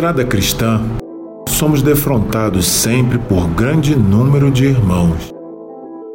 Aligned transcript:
Estrada 0.00 0.24
cristã, 0.24 0.80
somos 1.46 1.82
defrontados 1.82 2.66
sempre 2.66 3.18
por 3.18 3.46
grande 3.48 3.94
número 3.94 4.50
de 4.50 4.64
irmãos 4.64 5.30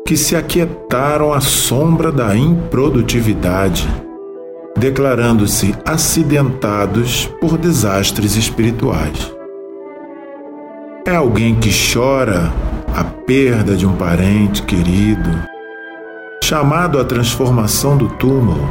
que 0.08 0.18
se 0.18 0.36
aquietaram 0.36 1.32
à 1.32 1.40
sombra 1.40 2.12
da 2.12 2.36
improdutividade, 2.36 3.88
declarando-se 4.76 5.76
acidentados 5.86 7.28
por 7.40 7.60
desastres 7.60 8.36
espirituais. 8.36 9.32
É 11.06 11.16
alguém 11.16 11.54
que 11.54 11.70
chora 11.70 12.52
a 12.92 13.04
perda 13.04 13.76
de 13.76 13.86
um 13.86 13.96
parente 13.96 14.64
querido, 14.64 15.30
chamado 16.44 17.00
à 17.00 17.06
transformação 17.06 17.96
do 17.96 18.08
túmulo. 18.08 18.68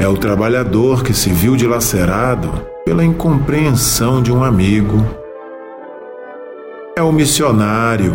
É 0.00 0.08
o 0.08 0.16
trabalhador 0.16 1.04
que 1.04 1.14
se 1.14 1.30
viu 1.30 1.54
dilacerado 1.54 2.71
pela 2.84 3.04
incompreensão 3.04 4.22
de 4.22 4.32
um 4.32 4.42
amigo. 4.42 5.04
É 6.96 7.02
o 7.02 7.12
missionário 7.12 8.14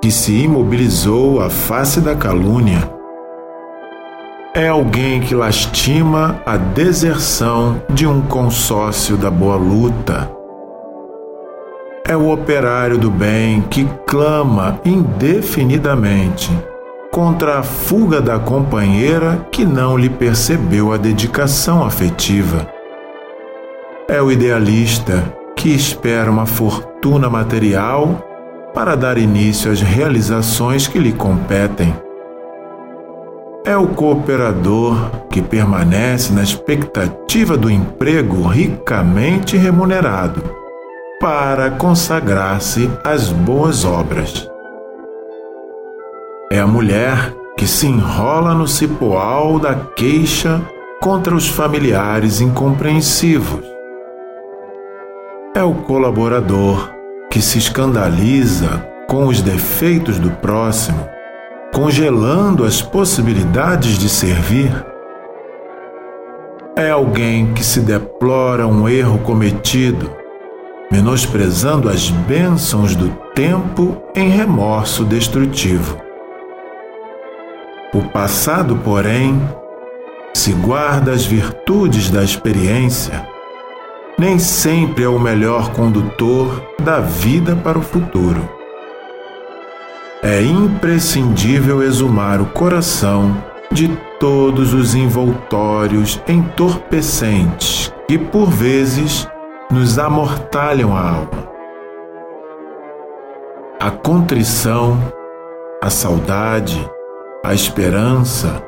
que 0.00 0.10
se 0.10 0.32
imobilizou 0.32 1.40
à 1.40 1.50
face 1.50 2.00
da 2.00 2.14
calúnia. 2.14 2.90
É 4.54 4.68
alguém 4.68 5.20
que 5.20 5.34
lastima 5.34 6.40
a 6.46 6.56
deserção 6.56 7.82
de 7.90 8.06
um 8.06 8.22
consórcio 8.22 9.16
da 9.16 9.30
boa 9.30 9.56
luta. 9.56 10.30
É 12.06 12.16
o 12.16 12.30
operário 12.30 12.98
do 12.98 13.10
bem 13.10 13.62
que 13.62 13.88
clama 14.06 14.78
indefinidamente 14.84 16.50
contra 17.10 17.60
a 17.60 17.62
fuga 17.62 18.20
da 18.20 18.38
companheira 18.38 19.46
que 19.50 19.64
não 19.64 19.96
lhe 19.96 20.10
percebeu 20.10 20.92
a 20.92 20.96
dedicação 20.96 21.84
afetiva. 21.84 22.73
É 24.06 24.20
o 24.20 24.30
idealista 24.30 25.34
que 25.56 25.70
espera 25.70 26.30
uma 26.30 26.44
fortuna 26.44 27.30
material 27.30 28.22
para 28.74 28.94
dar 28.94 29.16
início 29.16 29.72
às 29.72 29.80
realizações 29.80 30.86
que 30.86 30.98
lhe 30.98 31.12
competem. 31.12 31.96
É 33.64 33.74
o 33.78 33.88
cooperador 33.88 35.10
que 35.30 35.40
permanece 35.40 36.34
na 36.34 36.42
expectativa 36.42 37.56
do 37.56 37.70
emprego 37.70 38.46
ricamente 38.46 39.56
remunerado 39.56 40.42
para 41.18 41.70
consagrar-se 41.70 42.90
às 43.02 43.30
boas 43.30 43.86
obras. 43.86 44.46
É 46.52 46.60
a 46.60 46.66
mulher 46.66 47.34
que 47.56 47.66
se 47.66 47.86
enrola 47.86 48.52
no 48.52 48.68
cipoal 48.68 49.58
da 49.58 49.74
queixa 49.74 50.60
contra 51.00 51.34
os 51.34 51.48
familiares 51.48 52.42
incompreensivos 52.42 53.73
é 55.54 55.62
o 55.62 55.72
colaborador 55.72 56.90
que 57.30 57.40
se 57.40 57.58
escandaliza 57.58 58.84
com 59.08 59.26
os 59.26 59.40
defeitos 59.40 60.18
do 60.18 60.30
próximo, 60.32 61.08
congelando 61.72 62.64
as 62.64 62.82
possibilidades 62.82 63.96
de 63.96 64.08
servir. 64.08 64.72
É 66.76 66.90
alguém 66.90 67.54
que 67.54 67.64
se 67.64 67.80
deplora 67.80 68.66
um 68.66 68.88
erro 68.88 69.18
cometido, 69.18 70.10
menosprezando 70.90 71.88
as 71.88 72.10
bênçãos 72.10 72.96
do 72.96 73.10
tempo 73.32 74.02
em 74.12 74.28
remorso 74.28 75.04
destrutivo. 75.04 75.98
O 77.92 78.02
passado, 78.02 78.76
porém, 78.82 79.40
se 80.34 80.52
guarda 80.52 81.12
as 81.12 81.24
virtudes 81.24 82.10
da 82.10 82.24
experiência 82.24 83.33
nem 84.18 84.38
sempre 84.38 85.04
é 85.04 85.08
o 85.08 85.18
melhor 85.18 85.72
condutor 85.72 86.62
da 86.82 87.00
vida 87.00 87.56
para 87.56 87.78
o 87.78 87.82
futuro. 87.82 88.48
É 90.22 90.40
imprescindível 90.40 91.82
exumar 91.82 92.40
o 92.40 92.46
coração 92.46 93.36
de 93.70 93.88
todos 94.20 94.72
os 94.72 94.94
envoltórios 94.94 96.20
entorpecentes 96.28 97.92
que, 98.06 98.16
por 98.16 98.48
vezes, 98.48 99.28
nos 99.70 99.98
amortalham 99.98 100.96
a 100.96 101.00
alma. 101.00 101.54
A 103.80 103.90
contrição, 103.90 104.96
a 105.82 105.90
saudade, 105.90 106.88
a 107.44 107.52
esperança 107.52 108.62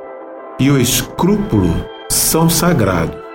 e 0.58 0.70
o 0.70 0.78
escrúpulo 0.78 1.72
são 2.10 2.50
sagrados 2.50 3.25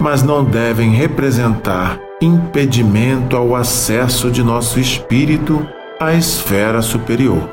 mas 0.00 0.22
não 0.22 0.44
devem 0.44 0.90
representar 0.90 2.00
impedimento 2.20 3.36
ao 3.36 3.54
acesso 3.54 4.30
de 4.30 4.42
nosso 4.42 4.78
espírito 4.80 5.66
à 6.00 6.14
esfera 6.14 6.82
superior. 6.82 7.48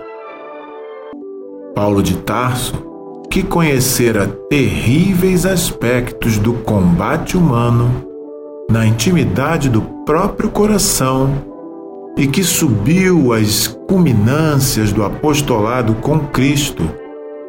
Paulo 1.76 2.02
de 2.02 2.18
Tarso, 2.18 2.74
que 3.30 3.44
conhecera 3.44 4.28
terríveis 4.50 5.46
aspectos 5.46 6.38
do 6.38 6.54
combate 6.54 7.36
humano 7.36 8.06
na 8.70 8.86
intimidade 8.86 9.70
do 9.70 9.82
próprio 10.06 10.50
coração 10.50 11.30
e 12.18 12.28
que 12.28 12.44
subiu 12.44 13.34
às 13.34 13.68
culminâncias 13.68 14.94
do 14.94 15.04
apostolado 15.04 15.96
com 15.96 16.20
Cristo, 16.20 16.90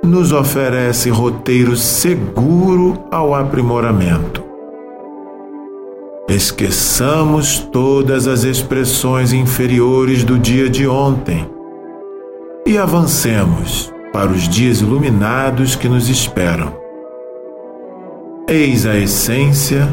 nos 0.02 0.32
oferece 0.32 1.08
roteiro 1.08 1.76
seguro 1.76 3.04
ao 3.10 3.34
aprimoramento. 3.34 4.45
Esqueçamos 6.28 7.60
todas 7.60 8.26
as 8.26 8.42
expressões 8.42 9.32
inferiores 9.32 10.24
do 10.24 10.36
dia 10.36 10.68
de 10.68 10.86
ontem 10.86 11.48
e 12.66 12.76
avancemos 12.76 13.92
para 14.12 14.32
os 14.32 14.48
dias 14.48 14.80
iluminados 14.80 15.76
que 15.76 15.88
nos 15.88 16.08
esperam. 16.08 16.76
Eis 18.48 18.86
a 18.86 18.96
essência 18.96 19.88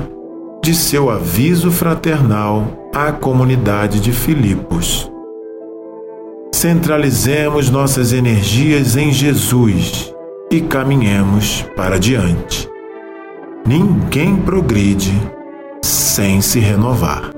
de 0.64 0.74
seu 0.74 1.12
aviso 1.12 1.70
fraternal 1.70 2.90
à 2.96 3.12
comunidade 3.12 4.00
de 4.00 4.12
Filipos. 4.12 5.12
Centralizemos 6.52 7.70
nossas 7.70 8.12
energias 8.12 8.98
em 8.98 9.12
Jesus 9.12 10.12
e 10.50 10.62
caminhemos 10.62 11.64
para 11.76 12.00
diante. 12.00 12.68
Ninguém 13.68 14.36
progride 14.36 15.14
sem 16.14 16.40
se 16.44 16.60
renovar. 16.60 17.33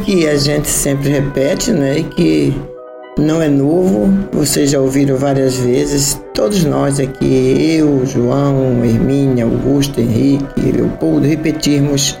Que 0.00 0.26
a 0.26 0.36
gente 0.36 0.68
sempre 0.68 1.08
repete, 1.10 1.72
né, 1.72 1.98
e 1.98 2.04
que 2.04 2.54
não 3.18 3.42
é 3.42 3.48
novo, 3.48 4.08
vocês 4.32 4.70
já 4.70 4.80
ouviram 4.80 5.16
várias 5.16 5.56
vezes, 5.56 6.20
todos 6.32 6.64
nós 6.64 6.98
aqui, 6.98 7.76
eu, 7.78 8.04
João, 8.06 8.84
Hermínia, 8.84 9.44
Augusto, 9.44 10.00
Henrique, 10.00 10.72
Leopoldo, 10.72 11.26
repetirmos 11.26 12.18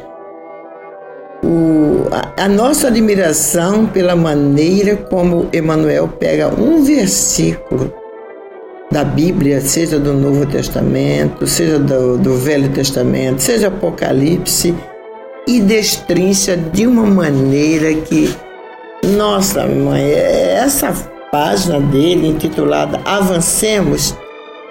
o, 1.42 2.06
a, 2.10 2.44
a, 2.44 2.48
nossa 2.48 2.88
admiração 2.88 3.86
pela 3.86 4.14
maneira 4.14 4.96
como 4.96 5.48
Emmanuel 5.52 6.06
pega 6.06 6.48
um 6.48 6.84
versículo 6.84 7.92
da 8.90 9.04
Bíblia, 9.04 9.60
seja 9.60 9.98
do 9.98 10.12
Novo 10.12 10.44
Testamento, 10.44 11.46
seja 11.46 11.78
do, 11.78 12.18
do 12.18 12.34
Velho 12.34 12.68
Testamento, 12.70 13.40
seja 13.40 13.68
Apocalipse, 13.68 14.74
e 15.46 15.60
destrincha 15.60 16.56
de 16.56 16.86
uma 16.86 17.06
maneira 17.06 17.94
que, 17.94 18.34
nossa 19.16 19.66
mãe, 19.66 20.10
essa 20.12 20.92
página 21.30 21.80
dele 21.80 22.28
intitulada 22.28 23.00
Avancemos, 23.04 24.14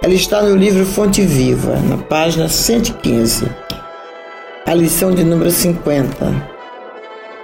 ela 0.02 0.14
está 0.14 0.42
no 0.42 0.56
livro 0.56 0.86
Fonte 0.86 1.22
Viva, 1.22 1.78
na 1.80 1.98
página 1.98 2.48
115, 2.48 3.50
a 4.66 4.74
lição 4.74 5.12
de 5.12 5.24
número 5.24 5.52
50 5.52 6.60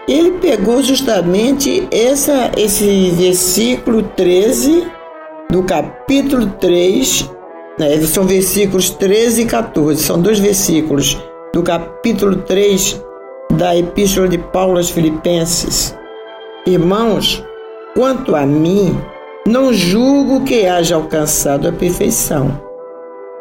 ele 0.08 0.34
pegou 0.34 0.84
justamente 0.84 1.88
essa, 1.92 2.52
esse 2.56 3.10
versículo 3.12 4.04
13 4.04 4.86
do 5.50 5.64
capítulo 5.64 6.48
3, 6.60 7.30
né, 7.80 8.00
são 8.02 8.26
versículos 8.26 8.90
13 8.92 9.42
e 9.42 9.46
14, 9.46 10.04
são 10.04 10.22
dois 10.22 10.38
versículos 10.38 11.18
do 11.54 11.64
capítulo 11.64 12.36
3 12.38 13.02
da 13.56 13.76
Epístola 13.76 14.28
de 14.28 14.38
Paulo 14.38 14.78
aos 14.78 14.90
Filipenses. 14.90 15.98
Irmãos, 16.66 17.44
quanto 17.96 18.36
a 18.36 18.46
mim, 18.46 18.98
não 19.48 19.74
julgo 19.74 20.44
que 20.44 20.66
haja 20.66 20.96
alcançado 20.96 21.68
a 21.68 21.72
perfeição, 21.72 22.60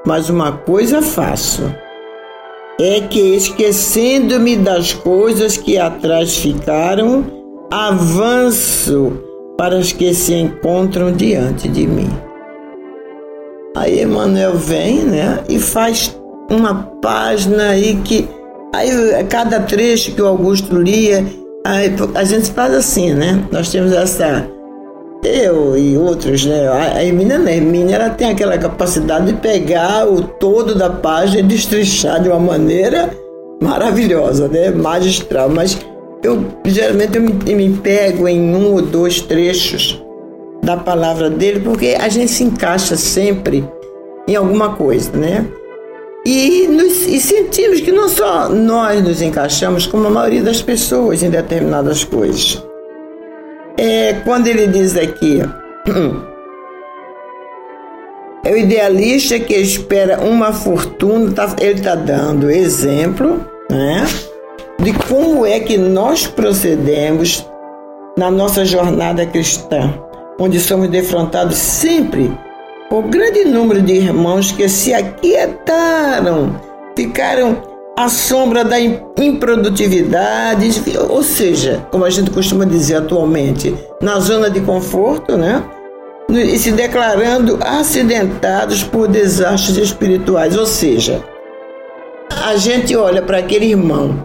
mas 0.06 0.30
uma 0.30 0.52
coisa 0.52 1.02
faço 1.02 1.74
é 2.78 3.00
que, 3.00 3.36
esquecendo-me 3.36 4.56
das 4.56 4.92
coisas 4.92 5.56
que 5.56 5.78
atrás 5.78 6.36
ficaram, 6.36 7.24
avanço 7.70 9.12
para 9.56 9.78
as 9.78 9.92
que 9.92 10.12
se 10.12 10.34
encontram 10.34 11.12
diante 11.12 11.68
de 11.68 11.86
mim. 11.86 12.10
Aí 13.76 14.02
Emmanuel 14.02 14.54
vem, 14.54 14.98
né, 14.98 15.42
e 15.48 15.58
faz 15.58 16.16
uma 16.50 16.74
página 17.00 17.70
aí 17.70 17.96
que 18.04 18.28
aí 18.76 19.24
cada 19.28 19.60
trecho 19.60 20.12
que 20.12 20.22
o 20.22 20.26
Augusto 20.26 20.76
lia, 20.76 21.24
a 22.14 22.24
gente 22.24 22.50
faz 22.50 22.74
assim, 22.74 23.14
né? 23.14 23.42
Nós 23.50 23.70
temos 23.70 23.92
essa 23.92 24.46
eu 25.24 25.76
e 25.76 25.96
outros, 25.96 26.44
né? 26.44 26.68
A 26.68 27.02
Hermínia, 27.02 27.38
a 27.38 27.52
Hermínia 27.52 27.96
ela 27.96 28.10
tem 28.10 28.30
aquela 28.30 28.58
capacidade 28.58 29.26
de 29.26 29.32
pegar 29.34 30.06
o 30.06 30.22
todo 30.22 30.74
da 30.74 30.90
página 30.90 31.40
e 31.40 31.42
destrichar 31.42 32.22
de 32.22 32.28
uma 32.28 32.38
maneira 32.38 33.10
maravilhosa, 33.62 34.48
né? 34.48 34.70
Magistral. 34.70 35.48
Mas 35.48 35.78
eu 36.22 36.44
geralmente 36.66 37.16
eu 37.16 37.22
me, 37.22 37.54
me 37.54 37.70
pego 37.78 38.28
em 38.28 38.54
um 38.54 38.74
ou 38.74 38.82
dois 38.82 39.22
trechos 39.22 40.02
da 40.62 40.76
palavra 40.76 41.30
dele, 41.30 41.60
porque 41.60 41.96
a 41.98 42.08
gente 42.08 42.30
se 42.30 42.44
encaixa 42.44 42.96
sempre 42.96 43.66
em 44.28 44.36
alguma 44.36 44.74
coisa, 44.76 45.10
né? 45.12 45.46
E, 46.26 46.66
nos, 46.68 47.06
e 47.06 47.20
sentimos 47.20 47.80
que 47.80 47.92
não 47.92 48.08
só 48.08 48.48
nós 48.48 49.02
nos 49.02 49.20
encaixamos, 49.20 49.86
como 49.86 50.06
a 50.06 50.10
maioria 50.10 50.42
das 50.42 50.62
pessoas 50.62 51.22
em 51.22 51.28
determinadas 51.28 52.02
coisas. 52.02 52.64
É, 53.76 54.14
quando 54.24 54.46
ele 54.46 54.66
diz 54.66 54.96
aqui, 54.96 55.42
é 58.42 58.50
o 58.50 58.56
idealista 58.56 59.38
que 59.38 59.54
espera 59.54 60.20
uma 60.20 60.52
fortuna, 60.52 61.30
tá, 61.32 61.56
ele 61.60 61.80
está 61.80 61.94
dando 61.94 62.50
exemplo 62.50 63.44
né, 63.70 64.06
de 64.78 64.94
como 65.06 65.44
é 65.44 65.60
que 65.60 65.76
nós 65.76 66.26
procedemos 66.26 67.46
na 68.16 68.30
nossa 68.30 68.64
jornada 68.64 69.26
cristã, 69.26 69.92
onde 70.38 70.58
somos 70.58 70.88
defrontados 70.88 71.56
sempre 71.56 72.32
por 72.94 73.08
grande 73.08 73.44
número 73.44 73.82
de 73.82 73.94
irmãos 73.94 74.52
que 74.52 74.68
se 74.68 74.94
aquietaram, 74.94 76.54
ficaram 76.96 77.60
a 77.98 78.08
sombra 78.08 78.64
da 78.64 78.76
improdutividade, 79.20 80.80
ou 81.08 81.20
seja, 81.20 81.84
como 81.90 82.04
a 82.04 82.10
gente 82.10 82.30
costuma 82.30 82.64
dizer 82.64 82.98
atualmente, 82.98 83.74
na 84.00 84.20
zona 84.20 84.48
de 84.48 84.60
conforto, 84.60 85.36
né? 85.36 85.64
E 86.30 86.56
se 86.56 86.70
declarando 86.70 87.58
acidentados 87.60 88.84
por 88.84 89.08
desastres 89.08 89.76
espirituais, 89.76 90.56
ou 90.56 90.64
seja, 90.64 91.20
a 92.44 92.54
gente 92.54 92.94
olha 92.94 93.22
para 93.22 93.38
aquele 93.38 93.70
irmão 93.70 94.22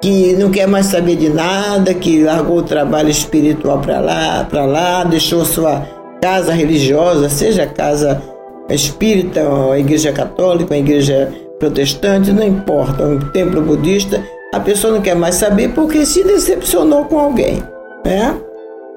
que 0.00 0.34
não 0.34 0.52
quer 0.52 0.68
mais 0.68 0.86
saber 0.86 1.16
de 1.16 1.30
nada, 1.30 1.92
que 1.92 2.22
largou 2.22 2.58
o 2.58 2.62
trabalho 2.62 3.10
espiritual 3.10 3.80
para 3.80 3.98
lá, 3.98 4.46
para 4.48 4.64
lá, 4.64 5.02
deixou 5.02 5.44
sua 5.44 6.03
casa 6.24 6.54
religiosa, 6.54 7.28
seja 7.28 7.66
casa 7.66 8.22
espírita, 8.70 9.42
a 9.70 9.78
igreja 9.78 10.10
católica, 10.10 10.74
a 10.74 10.78
igreja 10.78 11.30
protestante, 11.58 12.32
não 12.32 12.42
importa, 12.42 13.04
um 13.04 13.18
templo 13.18 13.60
budista, 13.60 14.24
a 14.54 14.58
pessoa 14.58 14.94
não 14.94 15.02
quer 15.02 15.14
mais 15.14 15.34
saber 15.34 15.74
porque 15.74 16.06
se 16.06 16.24
decepcionou 16.24 17.04
com 17.04 17.18
alguém, 17.18 17.62
né? 18.06 18.40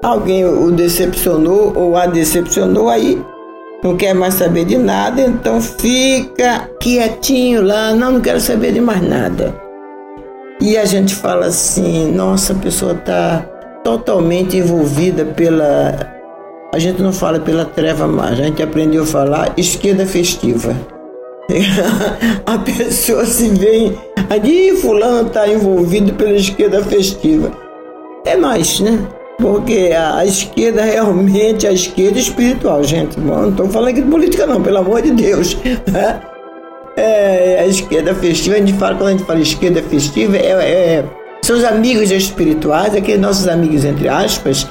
Alguém 0.02 0.46
o 0.46 0.70
decepcionou 0.70 1.74
ou 1.76 1.98
a 1.98 2.06
decepcionou, 2.06 2.88
aí 2.88 3.22
não 3.84 3.94
quer 3.94 4.14
mais 4.14 4.32
saber 4.32 4.64
de 4.64 4.78
nada, 4.78 5.20
então 5.20 5.60
fica 5.60 6.66
quietinho 6.80 7.60
lá, 7.62 7.92
não, 7.92 8.12
não 8.12 8.20
quero 8.22 8.40
saber 8.40 8.72
de 8.72 8.80
mais 8.80 9.06
nada. 9.06 9.54
E 10.62 10.78
a 10.78 10.86
gente 10.86 11.14
fala 11.14 11.46
assim, 11.46 12.10
nossa, 12.10 12.54
a 12.54 12.56
pessoa 12.56 12.92
está 12.92 13.40
totalmente 13.84 14.56
envolvida 14.56 15.26
pela. 15.26 16.17
A 16.72 16.78
gente 16.78 17.00
não 17.00 17.12
fala 17.12 17.40
pela 17.40 17.64
treva 17.64 18.06
mais, 18.06 18.38
a 18.38 18.42
gente 18.44 18.62
aprendeu 18.62 19.02
a 19.02 19.06
falar 19.06 19.52
esquerda 19.56 20.04
festiva. 20.04 20.76
a 22.44 22.58
pessoa 22.58 23.24
se 23.24 23.48
vê 23.48 23.90
ali 24.28 24.76
fulano 24.76 25.28
está 25.28 25.48
envolvido 25.48 26.12
pela 26.14 26.32
esquerda 26.34 26.84
festiva. 26.84 27.50
É 28.26 28.36
mais, 28.36 28.80
né? 28.80 28.98
Porque 29.38 29.92
a, 29.96 30.26
esquerda 30.26 30.82
realmente, 30.82 31.66
a 31.66 31.72
esquerda 31.72 32.18
espiritual, 32.18 32.82
gente. 32.84 33.18
não 33.18 33.48
estou 33.48 33.68
falando 33.68 33.90
aqui 33.90 34.02
de 34.02 34.10
política 34.10 34.46
não, 34.46 34.60
pelo 34.60 34.78
amor 34.78 35.00
de 35.00 35.12
Deus. 35.12 35.56
Né? 35.90 36.20
É, 36.96 37.60
a 37.60 37.66
esquerda 37.66 38.14
festiva, 38.14 38.56
a 38.56 38.58
gente 38.58 38.72
fala, 38.74 38.96
quando 38.96 39.08
a 39.08 39.12
gente 39.12 39.24
fala 39.24 39.40
esquerda 39.40 39.80
festiva, 39.82 40.36
é, 40.36 40.50
é, 40.50 41.04
são 41.40 41.56
os 41.56 41.64
amigos 41.64 42.10
espirituais, 42.10 42.94
aqueles 42.94 43.20
nossos 43.20 43.46
amigos, 43.46 43.84
entre 43.84 44.08
aspas, 44.08 44.66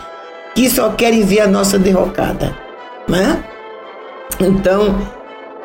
que 0.57 0.67
só 0.71 0.89
querem 0.89 1.21
ver 1.21 1.41
a 1.41 1.47
nossa 1.47 1.77
derrocada. 1.77 2.51
Né? 3.07 3.43
Então, 4.39 4.99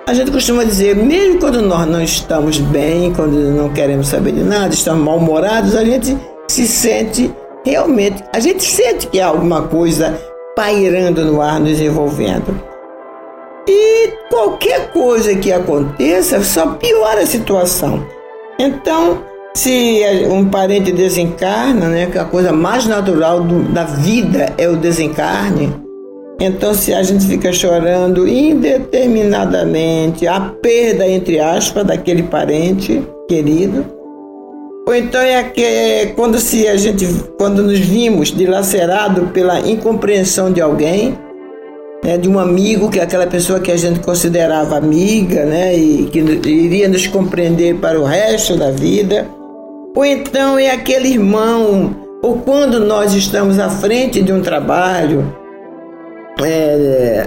a 0.07 0.13
gente 0.13 0.31
costuma 0.31 0.65
dizer, 0.65 0.95
mesmo 0.95 1.41
quando 1.41 1.63
nós 1.63 1.87
não 1.89 2.03
estamos 2.03 2.59
bem, 2.59 3.11
quando 3.15 3.33
não 3.33 3.71
queremos 3.71 4.09
saber 4.09 4.33
de 4.33 4.43
nada, 4.43 4.75
estamos 4.75 5.03
mal-humorados, 5.03 5.75
a 5.75 5.83
gente 5.83 6.15
se 6.47 6.69
sente 6.69 7.35
realmente, 7.65 8.23
a 8.35 8.39
gente 8.39 8.63
sente 8.63 9.07
que 9.07 9.19
há 9.19 9.29
alguma 9.29 9.63
coisa 9.63 10.21
pairando 10.55 11.25
no 11.25 11.41
ar, 11.41 11.59
nos 11.59 11.81
envolvendo. 11.81 12.55
E 13.67 14.13
qualquer 14.29 14.93
coisa 14.93 15.35
que 15.35 15.51
aconteça 15.51 16.45
só 16.45 16.67
piora 16.75 17.23
a 17.23 17.27
situação. 17.27 18.07
Então, 18.59 19.25
se 19.55 20.03
um 20.31 20.49
parente 20.49 20.93
desencarna, 20.93 21.89
né, 21.89 22.07
que 22.07 22.19
a 22.19 22.25
coisa 22.25 22.53
mais 22.53 22.87
natural 22.87 23.43
do, 23.43 23.65
da 23.73 23.85
vida 23.85 24.53
é 24.57 24.69
o 24.69 24.77
desencarne, 24.77 25.83
então, 26.45 26.75
se 26.75 26.93
a 26.93 27.01
gente 27.05 27.25
fica 27.25 27.53
chorando 27.53 28.27
indeterminadamente 28.27 30.27
a 30.27 30.41
perda, 30.41 31.07
entre 31.07 31.39
aspas, 31.39 31.87
daquele 31.87 32.25
parente 32.25 33.01
querido, 33.29 33.87
ou 34.85 34.93
então 34.93 35.21
é 35.21 35.45
que 35.45 36.13
quando 36.17 36.41
se 36.41 36.67
a 36.67 36.77
gente, 36.77 37.07
quando 37.39 37.63
nos 37.63 37.79
vimos 37.79 38.33
dilacerado 38.33 39.29
pela 39.29 39.61
incompreensão 39.61 40.53
de 40.53 40.61
alguém, 40.61 41.17
né, 42.03 42.19
de 42.19 42.29
um 42.29 42.41
amigo 42.41 42.91
que 42.91 42.99
é 42.99 43.05
aquela 43.05 43.29
pessoa 43.29 43.61
que 43.61 43.71
a 43.71 43.77
gente 43.77 44.01
considerava 44.01 44.77
amiga, 44.77 45.45
né, 45.45 45.77
e 45.77 46.09
que 46.11 46.19
iria 46.19 46.89
nos 46.89 47.07
compreender 47.07 47.77
para 47.77 48.01
o 48.01 48.05
resto 48.05 48.57
da 48.57 48.73
vida, 48.73 49.29
ou 49.95 50.05
então 50.05 50.59
é 50.59 50.71
aquele 50.71 51.09
irmão, 51.09 51.95
ou 52.23 52.39
quando 52.39 52.81
nós 52.81 53.15
estamos 53.15 53.59
à 53.59 53.69
frente 53.69 54.23
de 54.23 54.33
um 54.33 54.41
trabalho, 54.41 55.35
é, 56.43 57.27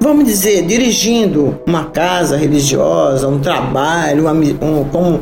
vamos 0.00 0.24
dizer, 0.24 0.66
dirigindo 0.66 1.58
uma 1.66 1.86
casa 1.86 2.36
religiosa, 2.36 3.28
um 3.28 3.40
trabalho, 3.40 4.22
uma, 4.22 4.32
um, 4.32 5.20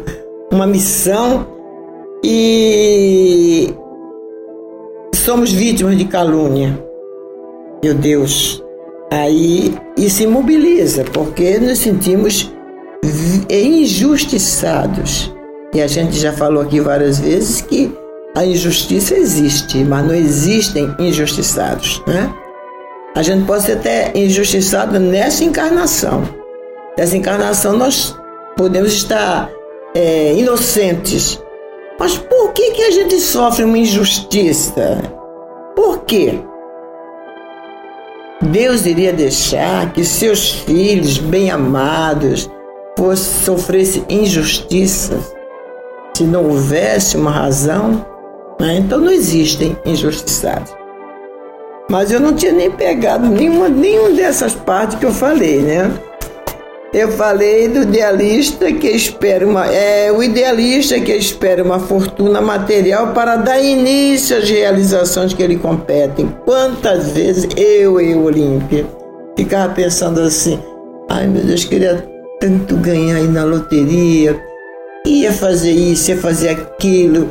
uma 0.52 0.66
missão, 0.66 1.47
e 2.25 3.75
somos 5.14 5.52
vítimas 5.52 5.97
de 5.97 6.07
calúnia. 6.07 6.78
Meu 7.83 7.95
Deus, 7.95 8.64
aí 9.12 9.75
isso 9.97 10.23
imobiliza, 10.23 11.04
porque 11.12 11.59
nos 11.59 11.78
sentimos 11.78 12.50
injustiçados. 13.50 15.34
E 15.75 15.83
a 15.83 15.88
gente 15.88 16.16
já 16.16 16.33
falou 16.33 16.62
aqui 16.62 16.78
várias 16.78 17.19
vezes 17.19 17.61
que 17.61 17.93
a 18.37 18.47
injustiça 18.47 19.16
existe, 19.16 19.78
mas 19.83 20.07
não 20.07 20.14
existem 20.14 20.95
injustiçados, 21.00 22.00
né? 22.07 22.33
A 23.16 23.23
gente 23.23 23.45
pode 23.45 23.64
ser 23.64 23.73
até 23.73 24.12
injustiçado 24.14 25.00
nessa 25.00 25.43
encarnação. 25.43 26.23
Nessa 26.97 27.16
encarnação 27.16 27.76
nós 27.76 28.16
podemos 28.57 28.93
estar 28.93 29.50
é, 29.97 30.33
inocentes. 30.35 31.43
Mas 31.99 32.19
por 32.19 32.52
que, 32.52 32.71
que 32.71 32.83
a 32.83 32.90
gente 32.93 33.19
sofre 33.19 33.64
uma 33.64 33.78
injustiça? 33.78 35.02
Por 35.75 36.04
quê? 36.04 36.38
Deus 38.43 38.87
iria 38.87 39.12
deixar 39.12 39.93
que 39.93 40.04
seus 40.04 40.50
filhos 40.50 41.19
bem-amados 41.19 42.49
sofressem 43.45 44.04
injustiças 44.09 45.34
se 46.16 46.25
não 46.25 46.44
houvesse 46.44 47.16
uma 47.16 47.30
razão? 47.30 48.04
Né? 48.61 48.76
Então 48.78 49.00
não 49.00 49.11
existem 49.11 49.76
injustiçados. 49.85 50.73
Mas 51.90 52.11
eu 52.11 52.21
não 52.21 52.33
tinha 52.33 52.52
nem 52.52 52.71
pegado 52.71 53.26
nenhuma, 53.26 53.68
nenhuma 53.68 54.11
dessas 54.11 54.54
partes 54.54 54.99
que 54.99 55.04
eu 55.04 55.12
falei, 55.12 55.61
né? 55.61 55.90
Eu 56.94 57.11
falei 57.11 57.66
do 57.66 57.83
idealista 57.83 58.73
que 58.73 58.87
espera 58.87 59.44
uma. 59.44 59.66
É 59.66 60.12
o 60.12 60.23
idealista 60.23 60.99
que 61.00 61.12
espera 61.12 61.62
uma 61.62 61.80
fortuna 61.80 62.40
material 62.40 63.09
para 63.12 63.35
dar 63.35 63.61
início 63.61 64.38
às 64.38 64.49
realizações 64.49 65.35
que 65.35 65.44
lhe 65.44 65.56
competem. 65.56 66.33
Quantas 66.44 67.09
vezes 67.11 67.49
eu, 67.56 68.00
eu, 68.00 68.23
Olímpia, 68.23 68.87
ficava 69.37 69.75
pensando 69.75 70.21
assim: 70.21 70.59
ai 71.11 71.26
meu 71.26 71.42
Deus, 71.42 71.64
queria 71.64 72.06
tanto 72.38 72.76
ganhar 72.76 73.16
aí 73.16 73.26
na 73.26 73.42
loteria, 73.42 74.40
ia 75.06 75.32
fazer 75.32 75.70
isso, 75.70 76.11
ia 76.11 76.16
fazer 76.16 76.49
aquilo, 76.50 77.28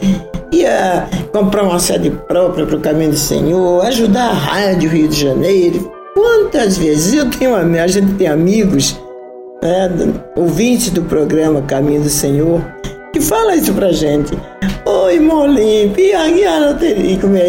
ia 0.52 1.08
comprar 1.32 1.64
uma 1.64 1.80
sede 1.80 2.12
própria 2.28 2.66
para 2.66 2.76
o 2.76 2.80
Caminho 2.80 3.12
do 3.12 3.18
Senhor, 3.18 3.86
ajudar 3.86 4.30
a 4.30 4.34
Rádio 4.34 4.90
Rio 4.90 5.08
de 5.08 5.20
Janeiro. 5.20 5.92
Quantas 6.14 6.78
vezes 6.78 7.14
eu 7.14 7.30
tenho 7.30 7.56
a 7.56 7.88
gente 7.88 8.14
tem 8.14 8.28
amigos 8.28 9.00
é, 9.64 9.90
ouvintes 10.36 10.92
do 10.92 11.02
programa 11.04 11.62
Caminho 11.64 12.04
do 12.04 12.10
Senhor, 12.10 12.62
que 13.12 13.20
fala 13.20 13.56
isso 13.56 13.74
pra 13.74 13.92
gente. 13.92 14.34
Oi, 14.86 15.20
Molimpo, 15.20 16.00
e 16.00 16.14
a, 16.14 16.28
e 16.28 16.46
a? 16.46 16.78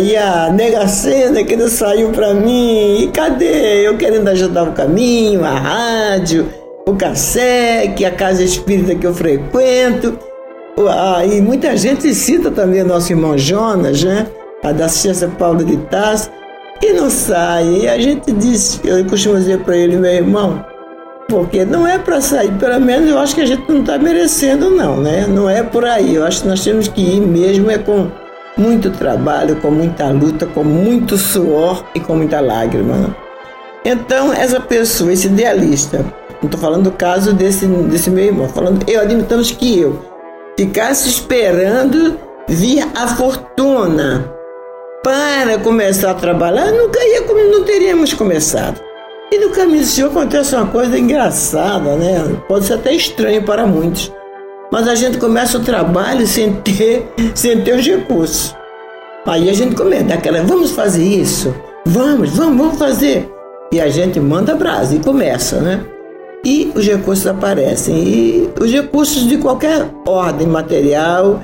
E 0.00 0.16
a 0.16 0.50
negacena 0.50 1.42
que 1.44 1.56
não 1.56 1.68
saiu 1.68 2.10
pra 2.10 2.32
mim? 2.32 3.02
E 3.02 3.08
cadê? 3.08 3.86
Eu 3.86 3.96
querendo 3.96 4.28
ajudar 4.28 4.68
o 4.68 4.72
caminho, 4.72 5.44
a 5.44 5.58
rádio, 5.58 6.48
o 6.86 6.94
CASEC, 6.94 8.04
a 8.04 8.10
casa 8.10 8.42
espírita 8.42 8.94
que 8.94 9.06
eu 9.06 9.14
frequento. 9.14 10.18
Ah, 10.88 11.24
e 11.24 11.40
muita 11.40 11.76
gente 11.76 12.12
cita 12.14 12.50
também 12.50 12.82
nosso 12.82 13.12
irmão 13.12 13.38
Jonas, 13.38 14.02
né? 14.02 14.26
A 14.62 14.72
da 14.72 14.86
Assistência 14.86 15.28
Paulo 15.28 15.64
de 15.64 15.76
Tarso, 15.76 16.30
e 16.82 16.92
não 16.92 17.10
sai. 17.10 17.64
E 17.82 17.88
a 17.88 17.98
gente 17.98 18.32
diz, 18.32 18.80
eu 18.84 19.04
costumo 19.06 19.36
dizer 19.36 19.60
para 19.60 19.76
ele, 19.76 19.96
meu 19.96 20.10
irmão, 20.10 20.64
porque 21.28 21.64
não 21.64 21.86
é 21.86 21.98
para 21.98 22.20
sair, 22.20 22.52
pelo 22.58 22.80
menos 22.80 23.08
eu 23.08 23.18
acho 23.18 23.34
que 23.34 23.40
a 23.40 23.46
gente 23.46 23.68
não 23.68 23.80
está 23.80 23.98
merecendo, 23.98 24.70
não, 24.70 24.96
né? 24.96 25.26
Não 25.26 25.48
é 25.48 25.62
por 25.62 25.84
aí. 25.84 26.14
Eu 26.14 26.24
acho 26.24 26.42
que 26.42 26.48
nós 26.48 26.62
temos 26.62 26.88
que 26.88 27.00
ir 27.00 27.20
mesmo 27.20 27.70
é 27.70 27.78
com 27.78 28.10
muito 28.56 28.90
trabalho, 28.90 29.56
com 29.56 29.70
muita 29.70 30.08
luta, 30.08 30.46
com 30.46 30.64
muito 30.64 31.16
suor 31.16 31.84
e 31.94 32.00
com 32.00 32.16
muita 32.16 32.40
lágrima. 32.40 32.94
Né? 32.96 33.14
Então, 33.84 34.32
essa 34.32 34.60
pessoa, 34.60 35.12
esse 35.12 35.26
idealista, 35.26 36.04
não 36.44 36.46
estou 36.46 36.60
falando 36.60 36.84
do 36.84 36.92
caso 36.92 37.32
desse, 37.32 37.66
desse 37.66 38.10
meu 38.10 38.24
irmão, 38.24 38.48
falando, 38.48 38.88
eu 38.88 39.00
admitamos 39.00 39.50
que 39.50 39.80
eu 39.80 39.98
ficasse 40.58 41.08
esperando 41.08 42.18
vir 42.46 42.86
a 42.94 43.08
fortuna 43.08 44.30
para 45.02 45.58
começar 45.58 46.10
a 46.10 46.14
trabalhar, 46.14 46.70
nunca 46.70 46.98
ia, 47.02 47.22
não 47.50 47.64
teríamos 47.64 48.12
começado. 48.12 48.80
E 49.32 49.38
no 49.38 49.50
caminho 49.50 49.80
do 49.80 49.86
Senhor 49.86 50.10
acontece 50.10 50.54
uma 50.54 50.66
coisa 50.66 50.98
engraçada, 50.98 51.96
né? 51.96 52.36
Pode 52.46 52.66
ser 52.66 52.74
até 52.74 52.92
estranho 52.92 53.42
para 53.42 53.66
muitos. 53.66 54.12
Mas 54.70 54.86
a 54.86 54.94
gente 54.94 55.18
começa 55.18 55.58
o 55.58 55.62
trabalho 55.62 56.26
sem 56.26 56.52
ter, 56.56 57.08
sem 57.34 57.62
ter 57.62 57.74
os 57.74 57.86
recursos. 57.86 58.54
Aí 59.26 59.48
a 59.48 59.54
gente 59.54 59.74
começa 59.74 60.12
aquela, 60.12 60.42
vamos 60.42 60.72
fazer 60.72 61.04
isso? 61.04 61.54
Vamos, 61.86 62.30
vamos, 62.30 62.56
vamos 62.56 62.78
fazer. 62.78 63.30
E 63.72 63.80
a 63.80 63.88
gente 63.88 64.20
manda 64.20 64.54
brasa 64.54 64.94
e 64.94 65.00
começa, 65.00 65.60
né? 65.60 65.84
E 66.44 66.70
os 66.74 66.86
recursos 66.86 67.26
aparecem. 67.26 67.96
E 67.96 68.50
os 68.60 68.70
recursos 68.70 69.26
de 69.26 69.38
qualquer 69.38 69.90
ordem 70.06 70.46
material, 70.46 71.40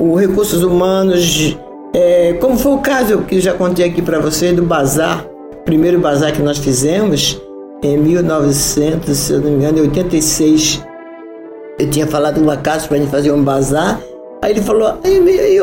os 0.00 0.20
recursos 0.20 0.62
humanos, 0.62 1.58
é, 1.94 2.32
como 2.34 2.56
foi 2.56 2.72
o 2.72 2.78
caso 2.78 3.18
que 3.22 3.36
eu 3.36 3.40
já 3.40 3.54
contei 3.54 3.84
aqui 3.86 4.00
para 4.00 4.18
você 4.18 4.52
do 4.52 4.62
bazar 4.62 5.26
primeiro 5.68 6.00
bazar 6.00 6.32
que 6.32 6.40
nós 6.40 6.56
fizemos 6.56 7.38
em 7.82 7.98
1900, 7.98 9.14
se 9.14 9.34
eu 9.34 9.40
não 9.42 9.50
me 9.50 9.56
engano, 9.58 9.82
86. 9.82 10.82
Eu 11.78 11.90
tinha 11.90 12.06
falado 12.06 12.38
uma 12.38 12.56
casa 12.56 12.88
para 12.88 12.96
a 12.96 13.00
gente 13.00 13.10
fazer 13.10 13.32
um 13.32 13.44
bazar. 13.44 14.00
Aí 14.40 14.52
ele 14.52 14.62
falou: 14.62 14.98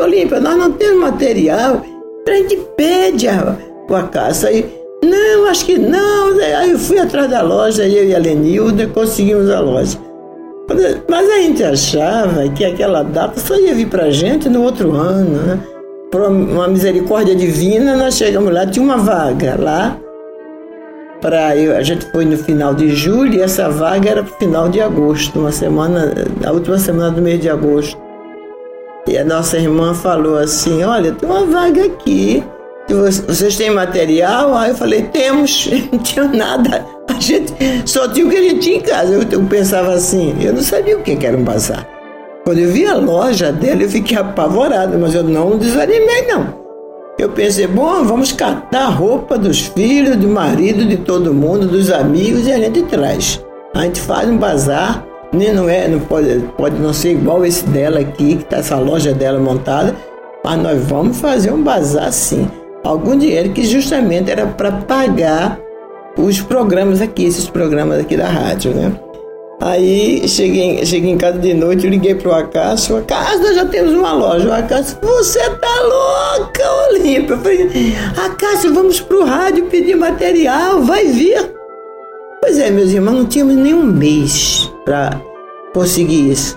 Olímpia, 0.04 0.38
nós 0.38 0.56
não 0.56 0.70
temos 0.70 1.00
material. 1.00 1.82
A 2.24 2.30
gente 2.30 2.56
pede 2.76 3.26
a, 3.26 3.56
a 3.90 4.02
casa. 4.04 4.46
Aí, 4.46 4.72
não, 5.06 5.46
acho 5.46 5.64
que 5.64 5.78
não. 5.78 6.38
Aí 6.58 6.72
eu 6.72 6.78
fui 6.78 6.98
atrás 6.98 7.30
da 7.30 7.42
loja, 7.42 7.86
eu 7.86 8.04
e 8.04 8.14
a 8.14 8.18
Lenilda 8.18 8.86
conseguimos 8.88 9.50
a 9.50 9.60
loja. 9.60 9.98
Mas 11.08 11.30
a 11.30 11.36
gente 11.38 11.62
achava 11.62 12.48
que 12.48 12.64
aquela 12.64 13.02
data 13.02 13.38
só 13.40 13.56
ia 13.56 13.74
vir 13.74 13.88
a 14.00 14.10
gente 14.10 14.48
no 14.48 14.62
outro 14.62 14.92
ano, 14.92 15.42
né? 15.42 15.60
por 16.10 16.22
uma 16.22 16.68
misericórdia 16.68 17.34
divina, 17.34 17.96
nós 17.96 18.16
chegamos 18.16 18.52
lá, 18.52 18.66
tinha 18.66 18.84
uma 18.84 18.96
vaga 18.96 19.56
lá. 19.58 19.98
Para 21.20 21.48
a 21.48 21.82
gente 21.82 22.10
foi 22.10 22.24
no 22.24 22.36
final 22.36 22.74
de 22.74 22.94
julho 22.94 23.34
e 23.34 23.42
essa 23.42 23.68
vaga 23.68 24.10
era 24.10 24.22
para 24.22 24.32
o 24.32 24.38
final 24.38 24.68
de 24.68 24.80
agosto, 24.80 25.38
uma 25.38 25.50
semana, 25.50 26.12
a 26.44 26.52
última 26.52 26.78
semana 26.78 27.10
do 27.10 27.22
mês 27.22 27.40
de 27.40 27.48
agosto. 27.48 27.98
E 29.06 29.16
a 29.16 29.24
nossa 29.24 29.58
irmã 29.58 29.94
falou 29.94 30.38
assim: 30.38 30.82
Olha, 30.84 31.12
tem 31.12 31.28
uma 31.28 31.44
vaga 31.44 31.84
aqui. 31.84 32.44
Vocês 32.88 33.56
têm 33.56 33.70
material? 33.70 34.54
Aí 34.54 34.70
eu 34.70 34.76
falei: 34.76 35.02
Temos. 35.02 35.68
Não 35.92 35.98
tinha 35.98 36.24
nada. 36.24 36.86
A 37.08 37.20
gente 37.20 37.52
só 37.86 38.08
tinha 38.08 38.26
o 38.26 38.30
que 38.30 38.36
a 38.36 38.42
gente 38.42 38.60
tinha 38.60 38.76
em 38.76 38.80
casa. 38.80 39.12
Eu, 39.12 39.22
eu 39.30 39.42
pensava 39.44 39.92
assim: 39.92 40.36
Eu 40.40 40.52
não 40.52 40.62
sabia 40.62 40.96
o 40.96 41.02
que 41.02 41.18
era 41.24 41.36
um 41.36 41.44
bazar. 41.44 41.86
Quando 42.44 42.58
eu 42.58 42.70
vi 42.70 42.86
a 42.86 42.94
loja 42.94 43.50
dela, 43.50 43.82
eu 43.82 43.88
fiquei 43.88 44.16
apavorado, 44.16 44.96
mas 44.98 45.14
eu 45.14 45.24
não 45.24 45.58
desanimei, 45.58 46.28
não. 46.28 46.54
Eu 47.18 47.30
pensei, 47.30 47.66
bom, 47.66 48.04
vamos 48.04 48.30
catar 48.30 48.82
a 48.82 48.88
roupa 48.88 49.36
dos 49.36 49.62
filhos, 49.62 50.16
do 50.16 50.28
marido, 50.28 50.84
de 50.84 50.98
todo 50.98 51.34
mundo, 51.34 51.66
dos 51.66 51.90
amigos, 51.90 52.46
e 52.46 52.52
a 52.52 52.58
gente 52.58 52.82
traz. 52.82 53.44
A 53.74 53.82
gente 53.82 54.00
faz 54.00 54.28
um 54.28 54.36
bazar, 54.36 55.04
nem 55.32 55.52
não 55.52 55.68
é, 55.68 55.88
não 55.88 55.98
pode, 55.98 56.38
pode 56.56 56.78
não 56.78 56.92
ser 56.92 57.12
igual 57.12 57.44
esse 57.44 57.64
dela 57.66 57.98
aqui, 57.98 58.36
que 58.36 58.42
está 58.42 58.58
essa 58.58 58.76
loja 58.76 59.12
dela 59.12 59.40
montada, 59.40 59.96
mas 60.44 60.58
nós 60.62 60.80
vamos 60.84 61.18
fazer 61.18 61.52
um 61.52 61.62
bazar 61.62 62.12
sim. 62.12 62.46
Algum 62.86 63.18
dinheiro 63.18 63.50
que 63.50 63.64
justamente 63.64 64.30
era 64.30 64.46
para 64.46 64.70
pagar 64.70 65.58
os 66.16 66.40
programas 66.40 67.02
aqui, 67.02 67.24
esses 67.24 67.50
programas 67.50 67.98
aqui 67.98 68.16
da 68.16 68.28
rádio, 68.28 68.72
né? 68.72 68.92
Aí 69.60 70.28
cheguei, 70.28 70.84
cheguei 70.86 71.10
em 71.10 71.18
casa 71.18 71.38
de 71.38 71.52
noite, 71.52 71.88
liguei 71.88 72.14
pro 72.14 72.32
Acácio, 72.32 72.96
Acácio, 72.96 73.40
nós 73.40 73.56
já 73.56 73.64
temos 73.66 73.92
uma 73.92 74.12
loja. 74.12 74.48
O 74.48 74.52
Acácio, 74.52 74.98
você 75.02 75.40
tá 75.50 75.82
louca, 75.82 76.62
Olímpia. 76.90 77.34
Eu 77.34 77.38
falei, 77.38 77.96
Acácio, 78.24 78.72
vamos 78.72 79.00
pro 79.00 79.24
rádio 79.24 79.66
pedir 79.66 79.96
material, 79.96 80.82
vai 80.82 81.06
vir. 81.06 81.52
Pois 82.40 82.56
é, 82.56 82.70
meus 82.70 82.92
irmãos, 82.92 83.16
não 83.16 83.26
tínhamos 83.26 83.56
nem 83.56 83.74
um 83.74 83.82
mês 83.82 84.70
para 84.84 85.20
conseguir 85.74 86.30
isso. 86.30 86.54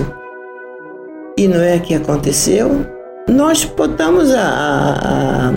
E 1.36 1.48
não 1.48 1.62
é 1.62 1.80
que 1.80 1.96
aconteceu? 1.96 2.86
Nós 3.28 3.64
botamos 3.64 4.32
a, 4.32 4.42
a, 4.42 5.50
a, 5.50 5.54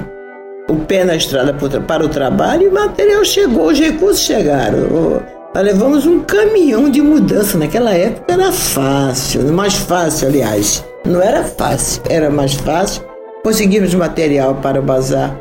o 0.68 0.76
pé 0.76 1.04
na 1.04 1.16
estrada 1.16 1.54
para 1.86 2.04
o 2.04 2.08
trabalho 2.08 2.62
e 2.62 2.68
o 2.68 2.72
material 2.72 3.24
chegou, 3.24 3.66
os 3.66 3.78
recursos 3.78 4.24
chegaram. 4.24 5.22
Nós 5.54 5.64
levamos 5.64 6.06
um 6.06 6.20
caminhão 6.20 6.88
de 6.88 7.02
mudança. 7.02 7.58
Naquela 7.58 7.92
época 7.92 8.32
era 8.32 8.50
fácil, 8.52 9.52
mais 9.52 9.74
fácil, 9.74 10.28
aliás. 10.28 10.84
Não 11.04 11.20
era 11.20 11.44
fácil, 11.44 12.02
era 12.08 12.30
mais 12.30 12.54
fácil. 12.54 13.02
Conseguimos 13.42 13.94
material 13.94 14.54
para 14.56 14.80
o 14.80 14.82
bazar. 14.82 15.36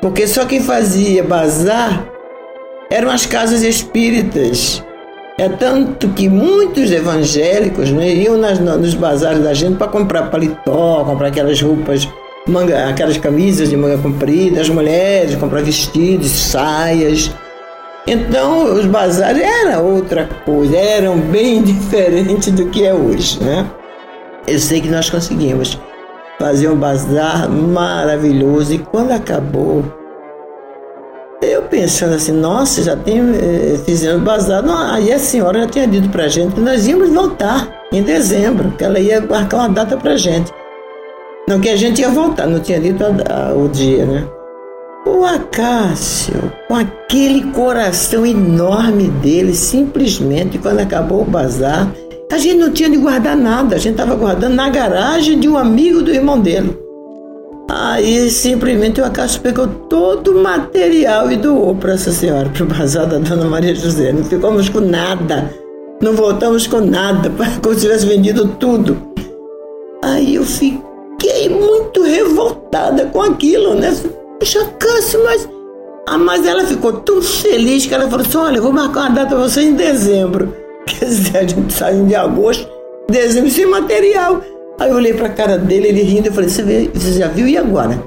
Porque 0.00 0.26
só 0.26 0.44
quem 0.44 0.60
fazia 0.60 1.24
bazar 1.24 2.06
eram 2.90 3.10
as 3.10 3.26
casas 3.26 3.62
espíritas. 3.62 4.84
É 5.38 5.48
tanto 5.48 6.10
que 6.10 6.28
muitos 6.28 6.92
evangélicos 6.92 7.90
né, 7.90 8.12
iam 8.12 8.36
nas, 8.36 8.58
nos 8.58 8.94
bazares 8.94 9.42
da 9.42 9.54
gente 9.54 9.76
para 9.76 9.88
comprar 9.88 10.30
paletó, 10.30 11.02
comprar 11.04 11.28
aquelas 11.28 11.60
roupas 11.60 12.06
manga, 12.46 12.88
aquelas 12.88 13.18
camisas 13.18 13.68
de 13.68 13.76
manga 13.76 13.98
comprida, 13.98 14.60
as 14.60 14.68
mulheres 14.68 15.34
comprar 15.36 15.62
vestidos, 15.62 16.30
saias. 16.30 17.30
Então 18.06 18.74
os 18.74 18.86
bazares 18.86 19.42
era 19.42 19.80
outra 19.80 20.28
coisa, 20.44 20.76
eram 20.76 21.18
bem 21.18 21.62
diferentes 21.62 22.52
do 22.52 22.66
que 22.66 22.84
é 22.84 22.94
hoje, 22.94 23.42
né? 23.42 23.66
Eu 24.46 24.58
sei 24.58 24.80
que 24.80 24.88
nós 24.88 25.10
conseguimos 25.10 25.78
fazer 26.38 26.68
um 26.68 26.76
bazar 26.76 27.48
maravilhoso 27.50 28.72
e 28.72 28.78
quando 28.78 29.12
acabou, 29.12 29.84
eu 31.42 31.62
pensando 31.64 32.14
assim, 32.14 32.32
nossa, 32.32 32.82
já 32.82 32.96
tem, 32.96 33.18
eh, 33.18 33.78
fizemos 33.84 34.22
bazar, 34.22 34.62
não, 34.62 34.76
aí 34.76 35.12
a 35.12 35.18
senhora 35.18 35.60
já 35.60 35.66
tinha 35.66 35.86
dito 35.86 36.08
pra 36.08 36.28
gente 36.28 36.54
que 36.54 36.60
nós 36.60 36.86
íamos 36.86 37.10
voltar 37.10 37.68
em 37.92 38.02
dezembro, 38.02 38.72
que 38.72 38.84
ela 38.84 38.98
ia 38.98 39.20
marcar 39.20 39.58
uma 39.58 39.68
data 39.68 39.96
pra 39.96 40.16
gente. 40.16 40.50
Não 41.50 41.58
que 41.58 41.68
a 41.68 41.74
gente 41.74 42.00
ia 42.00 42.08
voltar, 42.08 42.46
não 42.46 42.60
tinha 42.60 42.78
dito 42.78 43.02
a, 43.02 43.48
a, 43.48 43.54
o 43.54 43.66
dia, 43.66 44.06
né? 44.06 44.24
O 45.04 45.24
Acácio, 45.24 46.52
com 46.68 46.76
aquele 46.76 47.42
coração 47.50 48.24
enorme 48.24 49.08
dele, 49.08 49.52
simplesmente 49.52 50.58
quando 50.58 50.78
acabou 50.78 51.22
o 51.22 51.24
bazar, 51.24 51.92
a 52.30 52.38
gente 52.38 52.54
não 52.54 52.70
tinha 52.70 52.88
de 52.88 52.98
guardar 52.98 53.36
nada, 53.36 53.74
a 53.74 53.78
gente 53.80 53.94
estava 53.94 54.14
guardando 54.14 54.54
na 54.54 54.70
garagem 54.70 55.40
de 55.40 55.48
um 55.48 55.58
amigo 55.58 56.02
do 56.02 56.12
irmão 56.12 56.38
dele. 56.38 56.78
Aí 57.68 58.30
simplesmente 58.30 59.00
o 59.00 59.04
Acácio 59.04 59.40
pegou 59.40 59.66
todo 59.66 60.38
o 60.38 60.42
material 60.44 61.32
e 61.32 61.36
doou 61.36 61.74
para 61.74 61.94
essa 61.94 62.12
senhora, 62.12 62.48
para 62.48 62.62
o 62.62 62.66
bazar 62.68 63.08
da 63.08 63.18
Dona 63.18 63.46
Maria 63.46 63.74
José. 63.74 64.12
Não 64.12 64.22
ficamos 64.22 64.68
com 64.68 64.78
nada, 64.78 65.52
não 66.00 66.12
voltamos 66.12 66.68
com 66.68 66.80
nada, 66.80 67.28
como 67.60 67.74
se 67.74 67.80
tivesse 67.80 68.06
vendido 68.06 68.46
tudo. 68.50 68.96
Aí 70.00 70.36
eu 70.36 70.44
fiquei 70.44 70.89
fiquei 71.30 71.48
muito 71.48 72.02
revoltada 72.02 73.06
com 73.06 73.22
aquilo, 73.22 73.74
né? 73.74 73.94
Poxa, 74.38 74.64
Cássio, 74.78 75.22
mas. 75.24 75.48
Ah, 76.08 76.18
mas 76.18 76.44
ela 76.46 76.64
ficou 76.64 76.92
tão 76.92 77.22
feliz 77.22 77.86
que 77.86 77.94
ela 77.94 78.08
falou 78.08 78.26
assim: 78.26 78.36
olha, 78.36 78.56
eu 78.56 78.62
vou 78.62 78.72
marcar 78.72 79.00
uma 79.00 79.10
data 79.10 79.28
para 79.28 79.38
você 79.38 79.62
em 79.62 79.74
dezembro. 79.74 80.54
Quer 80.86 81.04
dizer, 81.04 81.36
a 81.36 81.46
gente 81.46 81.72
saiu 81.72 82.04
de 82.04 82.14
agosto, 82.14 82.68
dezembro 83.08 83.50
sem 83.50 83.66
material. 83.66 84.42
Aí 84.78 84.90
eu 84.90 84.96
olhei 84.96 85.12
para 85.12 85.26
a 85.26 85.30
cara 85.30 85.58
dele, 85.58 85.88
ele 85.88 86.02
rindo, 86.02 86.28
eu 86.28 86.32
falei: 86.32 86.50
você, 86.50 86.90
você 86.92 87.12
já 87.12 87.28
viu? 87.28 87.46
E 87.46 87.56
agora? 87.56 88.02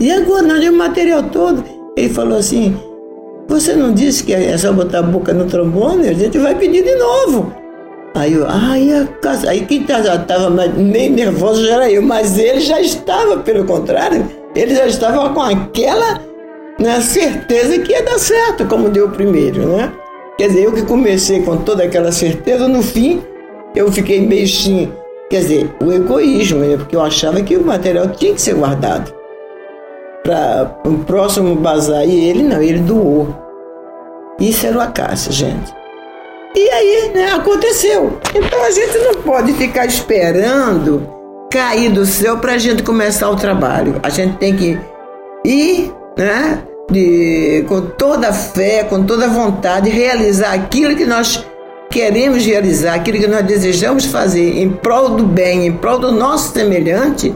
E 0.00 0.10
agora? 0.10 0.42
Não 0.42 0.72
o 0.72 0.76
material 0.76 1.22
todo. 1.24 1.64
Ele 1.96 2.08
falou 2.08 2.38
assim: 2.38 2.76
você 3.48 3.74
não 3.74 3.92
disse 3.92 4.24
que 4.24 4.34
é 4.34 4.56
só 4.58 4.72
botar 4.72 4.98
a 4.98 5.02
boca 5.02 5.32
no 5.32 5.46
trombone? 5.46 6.08
A 6.08 6.12
gente 6.12 6.38
vai 6.38 6.54
pedir 6.54 6.82
de 6.82 6.94
novo. 6.96 7.63
Aí 8.14 8.34
eu, 8.34 8.46
ai, 8.48 8.92
a 8.92 9.06
casa. 9.20 9.50
Aí 9.50 9.66
quem 9.66 9.82
estava 9.82 10.50
meio 10.50 11.12
nervoso 11.12 11.66
já 11.66 11.74
era 11.74 11.90
eu, 11.90 12.00
mas 12.00 12.38
ele 12.38 12.60
já 12.60 12.80
estava, 12.80 13.38
pelo 13.38 13.64
contrário, 13.64 14.24
ele 14.54 14.74
já 14.74 14.86
estava 14.86 15.30
com 15.30 15.40
aquela 15.40 16.20
né, 16.78 17.00
certeza 17.00 17.78
que 17.80 17.92
ia 17.92 18.04
dar 18.04 18.18
certo, 18.18 18.66
como 18.66 18.88
deu 18.88 19.06
o 19.06 19.10
primeiro, 19.10 19.66
né? 19.66 19.92
Quer 20.38 20.48
dizer, 20.48 20.64
eu 20.64 20.72
que 20.72 20.82
comecei 20.82 21.42
com 21.42 21.56
toda 21.58 21.84
aquela 21.84 22.10
certeza, 22.10 22.66
no 22.68 22.82
fim 22.82 23.22
eu 23.74 23.90
fiquei 23.90 24.24
meio 24.24 24.44
assim, 24.44 24.92
quer 25.28 25.40
dizer, 25.40 25.74
o 25.82 25.92
egoísmo, 25.92 26.60
né? 26.60 26.76
porque 26.76 26.94
eu 26.94 27.02
achava 27.02 27.42
que 27.42 27.56
o 27.56 27.64
material 27.64 28.08
tinha 28.08 28.32
que 28.32 28.40
ser 28.40 28.54
guardado 28.54 29.12
para 30.22 30.78
o 30.84 30.98
próximo 30.98 31.54
bazar. 31.56 32.06
E 32.06 32.28
ele 32.28 32.44
não, 32.44 32.62
ele 32.62 32.78
doou. 32.78 33.28
Isso 34.38 34.66
era 34.66 34.78
o 34.78 34.80
acaso, 34.80 35.32
gente. 35.32 35.72
E 36.54 36.70
aí, 36.70 37.10
né, 37.12 37.32
aconteceu. 37.32 38.18
Então 38.34 38.62
a 38.62 38.70
gente 38.70 38.96
não 38.98 39.14
pode 39.22 39.52
ficar 39.54 39.86
esperando 39.86 41.08
cair 41.50 41.90
do 41.90 42.06
céu 42.06 42.38
para 42.38 42.52
a 42.52 42.58
gente 42.58 42.82
começar 42.82 43.28
o 43.28 43.36
trabalho. 43.36 44.00
A 44.02 44.08
gente 44.08 44.36
tem 44.36 44.56
que 44.56 44.78
ir, 45.44 45.92
né, 46.16 46.62
de, 46.90 47.64
com 47.68 47.80
toda 47.80 48.28
a 48.28 48.32
fé, 48.32 48.84
com 48.84 49.04
toda 49.04 49.26
a 49.26 49.28
vontade, 49.28 49.90
realizar 49.90 50.52
aquilo 50.52 50.94
que 50.94 51.04
nós 51.04 51.44
queremos 51.90 52.44
realizar, 52.44 52.94
aquilo 52.94 53.18
que 53.18 53.26
nós 53.26 53.44
desejamos 53.44 54.04
fazer 54.06 54.58
em 54.60 54.70
prol 54.70 55.10
do 55.10 55.24
bem, 55.24 55.66
em 55.66 55.72
prol 55.72 55.98
do 55.98 56.12
nosso 56.12 56.52
semelhante, 56.52 57.34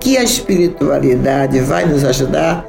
que 0.00 0.16
a 0.16 0.22
espiritualidade 0.22 1.60
vai 1.60 1.84
nos 1.84 2.04
ajudar. 2.04 2.64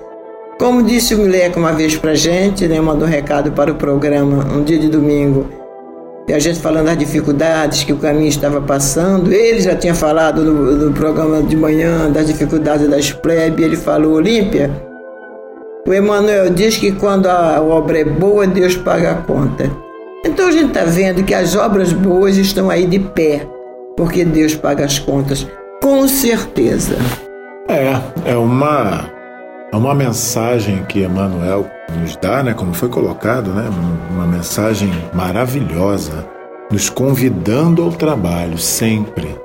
Como 0.60 0.84
disse 0.84 1.16
o 1.16 1.20
Mileco 1.20 1.60
uma 1.60 1.72
vez 1.72 1.96
para 1.96 2.14
gente, 2.16 2.68
né, 2.68 2.82
mandou 2.82 3.08
um 3.08 3.12
recado 3.12 3.52
para 3.52 3.72
o 3.72 3.76
programa 3.76 4.46
um 4.54 4.64
dia 4.64 4.80
de 4.80 4.90
domingo 4.90 5.59
e 6.30 6.34
a 6.34 6.38
gente 6.38 6.60
falando 6.60 6.86
das 6.86 6.98
dificuldades 7.00 7.84
que 7.84 7.92
o 7.92 7.98
caminho 7.98 8.28
estava 8.28 8.62
passando. 8.62 9.34
Ele 9.34 9.62
já 9.62 9.76
tinha 9.76 9.96
falado 9.96 10.44
no, 10.44 10.76
no 10.76 10.94
programa 10.94 11.42
de 11.42 11.56
manhã 11.56 12.08
das 12.12 12.28
dificuldades 12.28 12.88
das 12.88 13.12
plebes. 13.12 13.66
Ele 13.66 13.76
falou: 13.76 14.14
Olímpia, 14.14 14.70
o 15.88 15.92
Emmanuel 15.92 16.52
diz 16.52 16.78
que 16.78 16.92
quando 16.92 17.26
a 17.26 17.60
obra 17.60 18.02
é 18.02 18.04
boa, 18.04 18.46
Deus 18.46 18.76
paga 18.76 19.14
a 19.14 19.16
conta. 19.16 19.72
Então 20.24 20.50
a 20.50 20.52
gente 20.52 20.68
está 20.68 20.84
vendo 20.84 21.24
que 21.24 21.34
as 21.34 21.56
obras 21.56 21.92
boas 21.92 22.38
estão 22.38 22.70
aí 22.70 22.86
de 22.86 23.00
pé, 23.00 23.48
porque 23.98 24.24
Deus 24.24 24.54
paga 24.54 24.86
as 24.86 25.00
contas, 25.00 25.48
com 25.82 26.08
certeza. 26.08 26.96
É, 27.68 28.32
é 28.32 28.36
uma, 28.36 29.10
é 29.72 29.76
uma 29.76 29.94
mensagem 29.94 30.84
que 30.86 31.04
Emmanuel 31.04 31.70
nos 32.00 32.16
dá, 32.16 32.42
né, 32.42 32.54
como 32.54 32.74
foi 32.74 32.90
colocado, 32.90 33.52
né, 33.52 33.70
uma 34.12 34.26
mensagem 34.26 34.90
maravilhosa, 35.14 36.26
nos 36.72 36.90
convidando 36.90 37.84
ao 37.84 37.92
trabalho 37.92 38.58
sempre. 38.58 39.36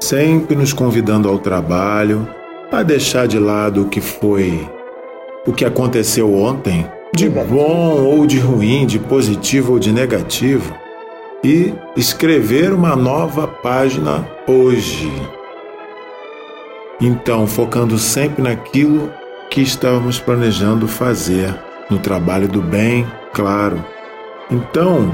Sempre 0.00 0.54
nos 0.54 0.72
convidando 0.72 1.28
ao 1.28 1.38
trabalho, 1.38 2.28
a 2.70 2.82
deixar 2.82 3.26
de 3.26 3.38
lado 3.38 3.82
o 3.82 3.88
que 3.88 4.00
foi, 4.00 4.68
o 5.46 5.52
que 5.52 5.64
aconteceu 5.64 6.34
ontem, 6.34 6.86
de 7.14 7.28
bom 7.28 8.02
ou 8.04 8.26
de 8.26 8.38
ruim, 8.38 8.86
de 8.86 8.98
positivo 8.98 9.74
ou 9.74 9.78
de 9.78 9.92
negativo, 9.92 10.74
e 11.42 11.72
escrever 11.96 12.72
uma 12.72 12.96
nova 12.96 13.46
página 13.46 14.26
hoje. 14.46 15.10
Então, 17.00 17.46
focando 17.46 17.98
sempre 17.98 18.42
naquilo 18.42 19.12
que 19.50 19.60
estávamos 19.60 20.18
planejando 20.18 20.86
fazer 20.86 21.54
no 21.90 21.98
trabalho 21.98 22.48
do 22.48 22.62
bem, 22.62 23.06
claro. 23.32 23.84
Então, 24.50 25.12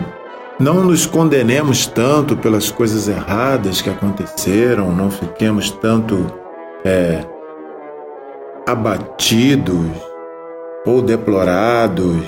não 0.58 0.84
nos 0.84 1.06
condenemos 1.06 1.86
tanto 1.86 2.36
pelas 2.36 2.70
coisas 2.70 3.08
erradas 3.08 3.80
que 3.80 3.88
aconteceram, 3.88 4.92
não 4.94 5.10
fiquemos 5.10 5.70
tanto 5.70 6.26
é, 6.84 7.24
abatidos 8.66 9.86
ou 10.84 11.00
deplorados 11.00 12.22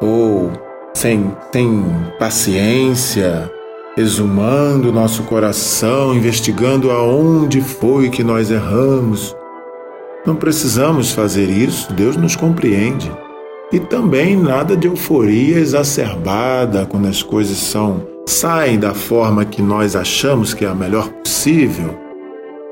ou 0.00 0.50
sem, 0.94 1.34
sem 1.52 1.84
paciência, 2.18 3.50
exumando 3.96 4.92
nosso 4.92 5.22
coração, 5.24 6.14
investigando 6.14 6.90
aonde 6.90 7.60
foi 7.60 8.10
que 8.10 8.24
nós 8.24 8.50
erramos 8.50 9.34
não 10.26 10.34
precisamos 10.34 11.12
fazer 11.12 11.50
isso, 11.50 11.92
Deus 11.92 12.16
nos 12.16 12.34
compreende. 12.34 13.12
E 13.70 13.78
também 13.78 14.34
nada 14.34 14.74
de 14.74 14.86
euforia 14.86 15.58
exacerbada 15.58 16.86
quando 16.86 17.08
as 17.08 17.22
coisas 17.22 17.58
são 17.58 18.06
saem 18.26 18.78
da 18.78 18.94
forma 18.94 19.44
que 19.44 19.60
nós 19.60 19.94
achamos 19.94 20.54
que 20.54 20.64
é 20.64 20.68
a 20.68 20.74
melhor 20.74 21.10
possível. 21.10 21.94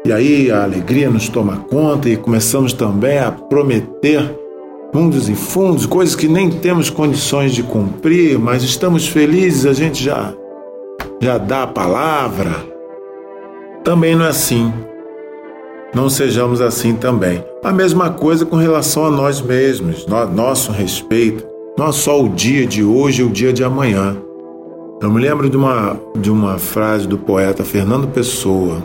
E 0.02 0.10
aí 0.10 0.50
a 0.50 0.62
alegria 0.62 1.10
nos 1.10 1.28
toma 1.28 1.58
conta 1.58 2.08
e 2.08 2.16
começamos 2.16 2.72
também 2.72 3.18
a 3.18 3.30
prometer 3.30 4.34
mundos 4.94 5.28
e 5.28 5.34
fundos, 5.34 5.84
coisas 5.84 6.16
que 6.16 6.28
nem 6.28 6.50
temos 6.50 6.88
condições 6.88 7.52
de 7.52 7.62
cumprir, 7.62 8.38
mas 8.38 8.62
estamos 8.62 9.06
felizes, 9.06 9.66
a 9.66 9.74
gente 9.74 10.02
já 10.02 10.34
já 11.22 11.38
dá 11.38 11.62
a 11.62 11.66
palavra. 11.66 12.50
Também 13.82 14.14
não 14.14 14.26
é 14.26 14.28
assim 14.28 14.72
não 15.94 16.08
sejamos 16.08 16.60
assim 16.60 16.94
também. 16.94 17.44
A 17.62 17.70
mesma 17.70 18.10
coisa 18.10 18.46
com 18.46 18.56
relação 18.56 19.04
a 19.04 19.10
nós 19.10 19.40
mesmos, 19.40 20.06
no, 20.06 20.26
nosso 20.26 20.72
respeito, 20.72 21.46
não 21.78 21.88
é 21.88 21.92
só 21.92 22.22
o 22.22 22.28
dia 22.30 22.66
de 22.66 22.82
hoje 22.82 23.22
e 23.22 23.24
o 23.24 23.30
dia 23.30 23.52
de 23.52 23.62
amanhã. 23.62 24.16
Eu 25.00 25.10
me 25.10 25.20
lembro 25.20 25.50
de 25.50 25.56
uma, 25.56 26.00
de 26.18 26.30
uma 26.30 26.58
frase 26.58 27.06
do 27.06 27.18
poeta 27.18 27.64
Fernando 27.64 28.08
Pessoa, 28.08 28.82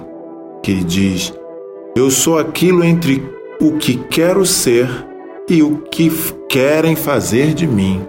que 0.61 0.83
diz: 0.83 1.33
Eu 1.95 2.09
sou 2.09 2.37
aquilo 2.37 2.83
entre 2.83 3.23
o 3.61 3.73
que 3.73 3.95
quero 3.95 4.45
ser 4.45 4.89
e 5.49 5.63
o 5.63 5.77
que 5.89 6.11
querem 6.49 6.95
fazer 6.95 7.53
de 7.53 7.65
mim. 7.65 8.01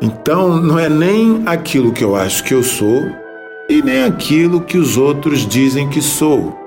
Então, 0.00 0.56
não 0.60 0.78
é 0.78 0.88
nem 0.88 1.42
aquilo 1.46 1.92
que 1.92 2.02
eu 2.02 2.16
acho 2.16 2.42
que 2.44 2.54
eu 2.54 2.62
sou 2.62 3.04
e 3.68 3.82
nem 3.82 4.04
aquilo 4.04 4.60
que 4.60 4.78
os 4.78 4.96
outros 4.96 5.46
dizem 5.46 5.88
que 5.88 6.00
sou. 6.00 6.58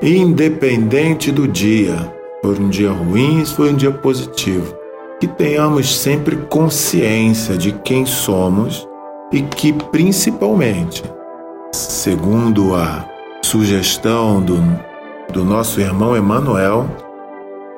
Independente 0.00 1.30
do 1.30 1.46
dia, 1.46 2.12
for 2.42 2.58
um 2.58 2.68
dia 2.68 2.90
ruim, 2.90 3.44
se 3.44 3.54
for 3.54 3.68
um 3.68 3.74
dia 3.74 3.90
positivo, 3.90 4.74
que 5.20 5.26
tenhamos 5.26 5.98
sempre 5.98 6.36
consciência 6.48 7.56
de 7.56 7.72
quem 7.72 8.04
somos 8.04 8.86
e 9.32 9.42
que, 9.42 9.72
principalmente, 9.72 11.02
segundo 11.72 12.74
a 12.74 13.04
sugestão 13.42 14.40
do 14.40 14.56
do 15.32 15.44
nosso 15.44 15.80
irmão 15.80 16.16
Emanuel 16.16 16.88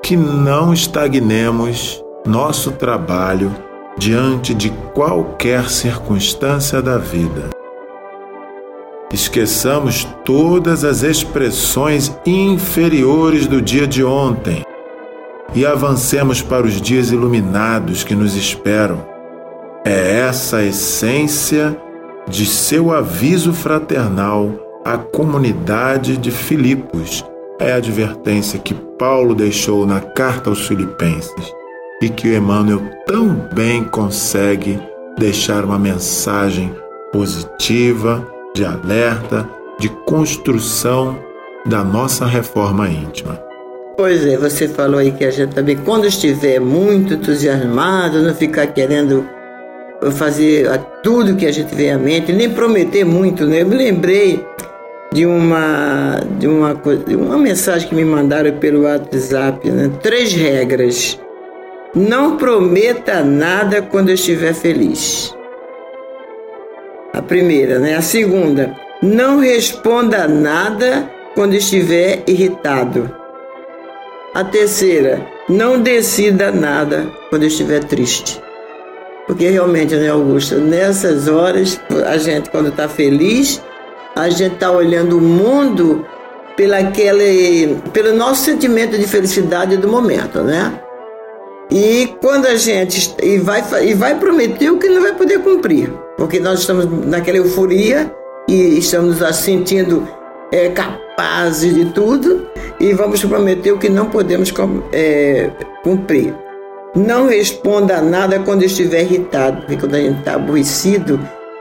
que 0.02 0.16
não 0.16 0.72
estagnemos 0.72 2.02
nosso 2.26 2.72
trabalho 2.72 3.54
diante 3.98 4.54
de 4.54 4.70
qualquer 4.94 5.68
circunstância 5.68 6.80
da 6.80 6.96
vida. 6.96 7.50
Esqueçamos 9.12 10.06
todas 10.24 10.84
as 10.84 11.02
expressões 11.02 12.16
inferiores 12.24 13.46
do 13.46 13.60
dia 13.60 13.86
de 13.86 14.04
ontem 14.04 14.62
e 15.54 15.66
avancemos 15.66 16.42
para 16.42 16.66
os 16.66 16.80
dias 16.80 17.10
iluminados 17.10 18.04
que 18.04 18.14
nos 18.14 18.36
esperam. 18.36 19.04
É 19.84 20.20
essa 20.20 20.58
a 20.58 20.64
essência 20.64 21.76
de 22.28 22.44
seu 22.44 22.92
aviso 22.92 23.52
fraternal 23.52 24.52
à 24.84 24.98
comunidade 24.98 26.18
de 26.18 26.30
Filipos. 26.30 27.24
É 27.58 27.72
a 27.72 27.76
advertência 27.76 28.58
que 28.58 28.74
Paulo 28.74 29.34
deixou 29.34 29.86
na 29.86 30.00
carta 30.00 30.50
aos 30.50 30.66
Filipenses 30.66 31.58
e 32.00 32.08
que 32.08 32.28
o 32.28 32.36
Emmanuel 32.36 32.80
tão 33.06 33.34
bem 33.54 33.84
consegue 33.84 34.80
deixar 35.18 35.64
uma 35.64 35.78
mensagem 35.78 36.74
positiva, 37.12 38.26
de 38.54 38.64
alerta, 38.64 39.48
de 39.78 39.88
construção 40.04 41.18
da 41.66 41.82
nossa 41.84 42.26
reforma 42.26 42.88
íntima. 42.88 43.40
Pois 43.96 44.24
é, 44.24 44.36
você 44.36 44.68
falou 44.68 45.00
aí 45.00 45.10
que 45.10 45.24
a 45.24 45.30
gente 45.30 45.54
também, 45.54 45.76
quando 45.76 46.06
estiver 46.06 46.60
muito 46.60 47.14
entusiasmado, 47.14 48.22
não 48.22 48.34
ficar 48.34 48.68
querendo 48.68 49.26
fazer 50.12 50.68
tudo 51.02 51.34
que 51.34 51.46
a 51.46 51.50
gente 51.52 51.74
vê 51.74 51.90
à 51.90 51.98
mente, 51.98 52.32
nem 52.32 52.48
prometer 52.48 53.04
muito, 53.04 53.44
né? 53.44 53.62
Eu 53.62 53.66
me 53.66 53.74
lembrei 53.74 54.44
de 55.12 55.26
uma 55.26 56.20
de 56.38 56.46
uma 56.46 56.74
coisa, 56.76 57.04
uma 57.16 57.38
mensagem 57.38 57.88
que 57.88 57.94
me 57.94 58.04
mandaram 58.04 58.52
pelo 58.52 58.82
WhatsApp, 58.82 59.68
né? 59.68 59.90
Três 60.00 60.32
regras. 60.32 61.18
Não 61.98 62.36
prometa 62.36 63.24
nada 63.24 63.82
quando 63.82 64.10
estiver 64.10 64.54
feliz. 64.54 65.34
A 67.12 67.20
primeira, 67.20 67.80
né? 67.80 67.96
A 67.96 68.00
segunda, 68.00 68.72
não 69.02 69.40
responda 69.40 70.28
nada 70.28 71.10
quando 71.34 71.54
estiver 71.54 72.22
irritado. 72.24 73.12
A 74.32 74.44
terceira, 74.44 75.26
não 75.48 75.80
decida 75.80 76.52
nada 76.52 77.10
quando 77.30 77.42
estiver 77.42 77.82
triste. 77.82 78.40
Porque 79.26 79.48
realmente, 79.48 79.96
né, 79.96 80.08
Augusto, 80.08 80.54
nessas 80.54 81.26
horas, 81.26 81.80
a 82.06 82.16
gente, 82.16 82.48
quando 82.48 82.68
está 82.68 82.88
feliz, 82.88 83.60
a 84.14 84.28
gente 84.28 84.54
está 84.54 84.70
olhando 84.70 85.18
o 85.18 85.20
mundo 85.20 86.06
pela 86.56 86.78
aquele, 86.78 87.76
pelo 87.92 88.14
nosso 88.14 88.44
sentimento 88.44 88.96
de 88.96 89.08
felicidade 89.08 89.76
do 89.76 89.88
momento, 89.88 90.44
né? 90.44 90.80
E 91.70 92.14
quando 92.20 92.46
a 92.46 92.56
gente 92.56 93.14
e 93.22 93.38
vai, 93.38 93.62
e 93.84 93.94
vai 93.94 94.18
prometer 94.18 94.70
o 94.70 94.78
que 94.78 94.88
não 94.88 95.02
vai 95.02 95.14
poder 95.14 95.40
cumprir, 95.40 95.92
porque 96.16 96.40
nós 96.40 96.60
estamos 96.60 96.86
naquela 97.06 97.38
euforia 97.38 98.10
e 98.48 98.78
estamos 98.78 99.20
nos 99.20 99.36
sentindo 99.36 100.08
é, 100.50 100.70
capazes 100.70 101.74
de 101.74 101.84
tudo 101.86 102.46
e 102.80 102.92
vamos 102.94 103.22
prometer 103.24 103.72
o 103.72 103.78
que 103.78 103.88
não 103.88 104.06
podemos 104.06 104.52
é, 104.92 105.50
cumprir. 105.82 106.34
Não 106.96 107.28
responda 107.28 107.98
a 107.98 108.02
nada 108.02 108.38
quando 108.40 108.62
estiver 108.62 109.02
irritado, 109.02 109.58
porque 109.58 109.76
quando 109.76 109.94
a 109.94 110.00
gente 110.00 110.20
está 110.20 110.34
aborrecido, 110.34 111.20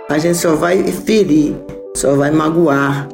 a 0.09 0.17
gente 0.17 0.37
só 0.37 0.55
vai 0.55 0.83
ferir, 0.83 1.55
só 1.95 2.15
vai 2.15 2.31
magoar, 2.31 3.09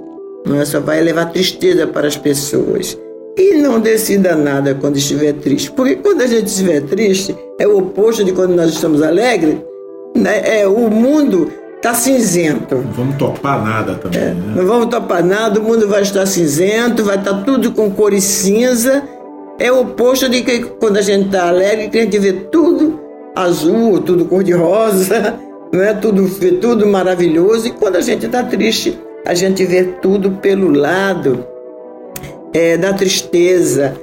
não 0.46 0.62
é? 0.62 0.66
só 0.66 0.80
vai 0.80 1.02
levar 1.02 1.32
tristeza 1.32 1.88
para 1.88 2.08
as 2.08 2.16
pessoas. 2.16 2.98
E 3.38 3.56
não 3.56 3.80
decida 3.80 4.36
nada 4.36 4.76
quando 4.76 4.98
estiver 4.98 5.34
triste, 5.34 5.72
porque 5.72 5.96
quando 5.96 6.22
a 6.22 6.28
gente 6.28 6.48
estiver 6.48 6.82
triste, 6.82 7.36
é 7.60 7.68
o 7.68 7.78
oposto 7.78 8.24
de 8.24 8.32
quando 8.32 8.56
nós 8.56 8.70
estamos 8.72 9.02
alegres, 9.02 9.58
né? 10.16 10.60
é, 10.62 10.68
o 10.68 10.90
mundo 10.90 11.52
está 11.76 11.94
cinzento. 11.94 12.76
Não 12.76 12.92
vamos 12.92 13.16
topar 13.18 13.64
nada 13.64 13.96
também. 13.96 14.20
É, 14.22 14.26
né? 14.34 14.54
Não 14.56 14.66
vamos 14.68 14.88
topar 14.88 15.24
nada, 15.24 15.60
o 15.60 15.64
mundo 15.64 15.88
vai 15.88 16.04
estar 16.04 16.26
cinzento, 16.26 17.04
vai 17.04 17.18
estar 17.18 17.44
tudo 17.44 17.72
com 17.72 17.90
cores 17.90 18.24
cinza 18.24 19.04
é 19.60 19.72
o 19.72 19.82
oposto 19.82 20.28
de 20.30 20.42
que 20.42 20.60
quando 20.62 20.98
a 20.98 21.02
gente 21.02 21.28
está 21.28 21.48
alegre, 21.48 21.90
que 21.90 22.00
a 22.00 22.02
gente 22.02 22.18
vê 22.20 22.34
tudo 22.34 23.00
azul, 23.36 24.00
tudo 24.02 24.26
cor-de-rosa, 24.26 25.40
não 25.72 25.82
é 25.82 25.94
tudo, 25.94 26.28
tudo 26.60 26.88
maravilhoso. 26.88 27.68
E 27.68 27.72
quando 27.72 27.96
a 27.98 28.02
gente 28.02 28.26
está 28.26 28.44
triste, 28.44 28.98
a 29.26 29.34
gente 29.34 29.64
vê 29.66 29.84
tudo 29.84 30.32
pelo 30.32 30.72
lado 30.72 31.46
é, 32.54 32.78
da 32.78 32.94
tristeza, 32.94 33.96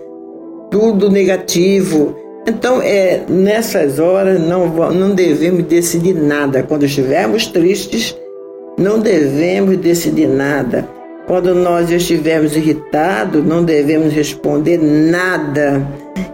tudo 0.70 1.10
negativo. 1.10 2.16
Então, 2.46 2.80
é, 2.82 3.22
nessas 3.28 3.98
horas, 3.98 4.40
não, 4.40 4.68
não 4.92 5.14
devemos 5.14 5.64
decidir 5.64 6.14
nada. 6.14 6.62
Quando 6.62 6.84
estivermos 6.84 7.46
tristes, 7.46 8.16
não 8.78 8.98
devemos 8.98 9.76
decidir 9.76 10.26
nada 10.26 10.88
quando 11.30 11.54
nós 11.54 11.88
estivermos 11.92 12.56
irritados, 12.56 13.46
não 13.46 13.62
devemos 13.62 14.12
responder 14.12 14.78
nada. 14.82 15.80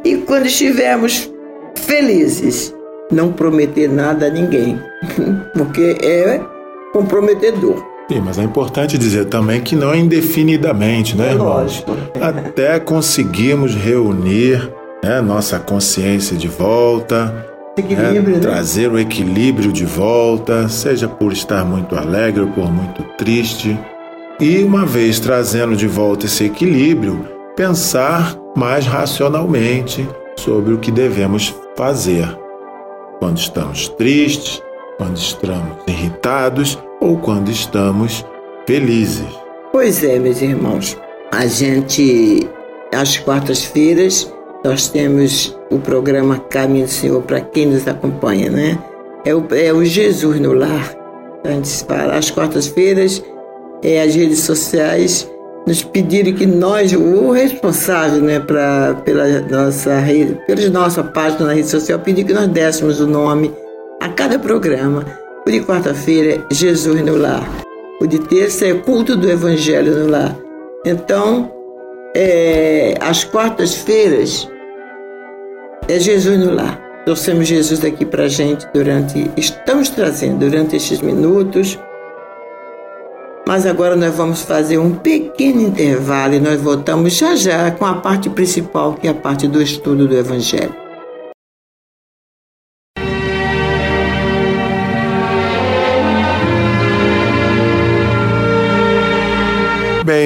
E 0.03 0.17
quando 0.17 0.47
estivermos 0.47 1.31
felizes, 1.75 2.75
não 3.13 3.31
prometer 3.31 3.91
nada 3.91 4.29
a 4.29 4.31
ninguém, 4.31 4.81
porque 5.53 5.99
é 6.03 6.41
comprometedor. 6.95 7.85
Sim, 8.09 8.21
mas 8.25 8.38
é 8.38 8.45
importante 8.45 8.97
dizer 8.97 9.25
também 9.27 9.61
que 9.61 9.75
não 9.75 9.92
é 9.92 9.99
indefinidamente, 9.99 11.16
né, 11.16 11.29
é 11.29 11.33
irmão? 11.33 11.49
Lógico. 11.49 11.97
Até 12.21 12.79
conseguirmos 12.79 13.75
reunir 13.75 14.73
né, 15.03 15.21
nossa 15.21 15.59
consciência 15.59 16.37
de 16.37 16.47
volta, 16.47 17.47
né, 17.77 18.21
né? 18.21 18.38
trazer 18.38 18.90
o 18.90 18.99
equilíbrio 18.99 19.73
de 19.73 19.85
volta, 19.85 20.69
seja 20.69 21.09
por 21.09 21.33
estar 21.33 21.64
muito 21.64 21.97
alegre 21.97 22.42
ou 22.42 22.49
por 22.49 22.73
muito 22.73 23.03
triste. 23.19 23.79
E, 24.38 24.62
uma 24.62 24.87
vez 24.87 25.19
trazendo 25.19 25.75
de 25.75 25.88
volta 25.88 26.27
esse 26.27 26.45
equilíbrio, 26.45 27.27
pensar 27.57 28.37
mais 28.55 28.87
racionalmente 28.87 30.09
sobre 30.37 30.75
o 30.75 30.79
que 30.79 30.92
devemos 30.92 31.55
fazer 31.77 32.29
quando 33.19 33.38
estamos 33.38 33.88
tristes, 33.88 34.62
quando 34.99 35.16
estamos 35.16 35.77
irritados 35.87 36.79
ou 37.01 37.17
quando 37.19 37.51
estamos 37.51 38.25
felizes. 38.67 39.27
Pois 39.73 40.03
é, 40.03 40.19
meus 40.19 40.41
irmãos, 40.41 40.97
a 41.33 41.47
gente, 41.47 42.49
às 42.95 43.19
quartas-feiras, 43.19 44.33
nós 44.65 44.89
temos 44.89 45.57
o 45.71 45.79
programa 45.79 46.39
Caminho 46.39 46.87
do 46.87 46.91
Senhor 46.91 47.23
para 47.23 47.41
quem 47.41 47.67
nos 47.67 47.87
acompanha, 47.87 48.51
né? 48.51 48.79
É 49.25 49.35
o, 49.35 49.47
é 49.53 49.73
o 49.73 49.85
Jesus 49.85 50.41
no 50.41 50.53
Lar. 50.53 50.95
A 51.45 51.51
gente 51.51 51.85
fala 51.85 52.17
às 52.17 52.31
quartas-feiras 52.31 53.23
é, 53.83 54.03
as 54.03 54.15
redes 54.15 54.41
sociais 54.41 55.31
nos 55.67 55.83
pediram 55.83 56.33
que 56.33 56.47
nós, 56.47 56.93
o 56.93 57.33
responsável 57.33 58.21
né, 58.21 58.39
pra, 58.39 58.95
pela 59.05 59.41
nossa 59.41 60.03
pela 60.47 60.71
nossa 60.71 61.03
página 61.03 61.47
na 61.47 61.53
rede 61.55 61.69
social, 61.69 61.99
pediu 61.99 62.25
que 62.25 62.33
nós 62.33 62.49
dessemos 62.49 63.01
o 63.01 63.07
nome 63.07 63.53
a 64.01 64.09
cada 64.09 64.39
programa. 64.39 65.05
O 65.47 65.51
de 65.51 65.61
quarta-feira 65.61 66.45
é 66.51 66.55
Jesus 66.55 67.01
no 67.05 67.17
Lar. 67.17 67.49
O 68.01 68.07
de 68.07 68.19
terça 68.19 68.67
é 68.67 68.75
Culto 68.75 69.17
do 69.17 69.31
Evangelho 69.31 69.95
no 69.97 70.11
Lar. 70.11 70.37
Então, 70.85 71.53
é, 72.17 72.95
às 73.01 73.23
quartas-feiras 73.23 74.51
é 75.89 76.01
Jesus 76.01 76.39
no 76.39 76.53
Lar. 76.53 76.83
Trouxemos 77.05 77.47
Jesus 77.47 77.85
aqui 77.85 78.05
para 78.05 78.27
gente 78.27 78.67
durante, 78.75 79.31
estamos 79.37 79.89
trazendo 79.89 80.41
durante 80.41 80.75
estes 80.75 81.01
minutos 81.01 81.79
mas 83.47 83.65
agora 83.65 83.95
nós 83.95 84.13
vamos 84.13 84.43
fazer 84.43 84.77
um 84.77 84.93
pequeno 84.93 85.61
intervalo 85.61 86.35
e 86.35 86.41
nós 86.41 86.61
voltamos 86.61 87.13
já 87.13 87.37
já 87.37 87.71
com 87.71 87.87
a 87.87 87.95
parte 87.95 88.29
principal, 88.29 88.95
que 88.95 89.07
é 89.07 89.11
a 89.13 89.15
parte 89.15 89.47
do 89.47 89.63
estudo 89.63 90.09
do 90.09 90.17
Evangelho. 90.17 90.86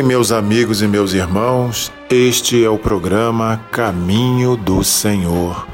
Meus 0.02 0.32
amigos 0.32 0.82
e 0.82 0.88
meus 0.88 1.12
irmãos, 1.12 1.92
este 2.08 2.64
é 2.64 2.68
o 2.68 2.78
programa 2.78 3.60
Caminho 3.70 4.56
do 4.56 4.82
Senhor, 4.82 5.66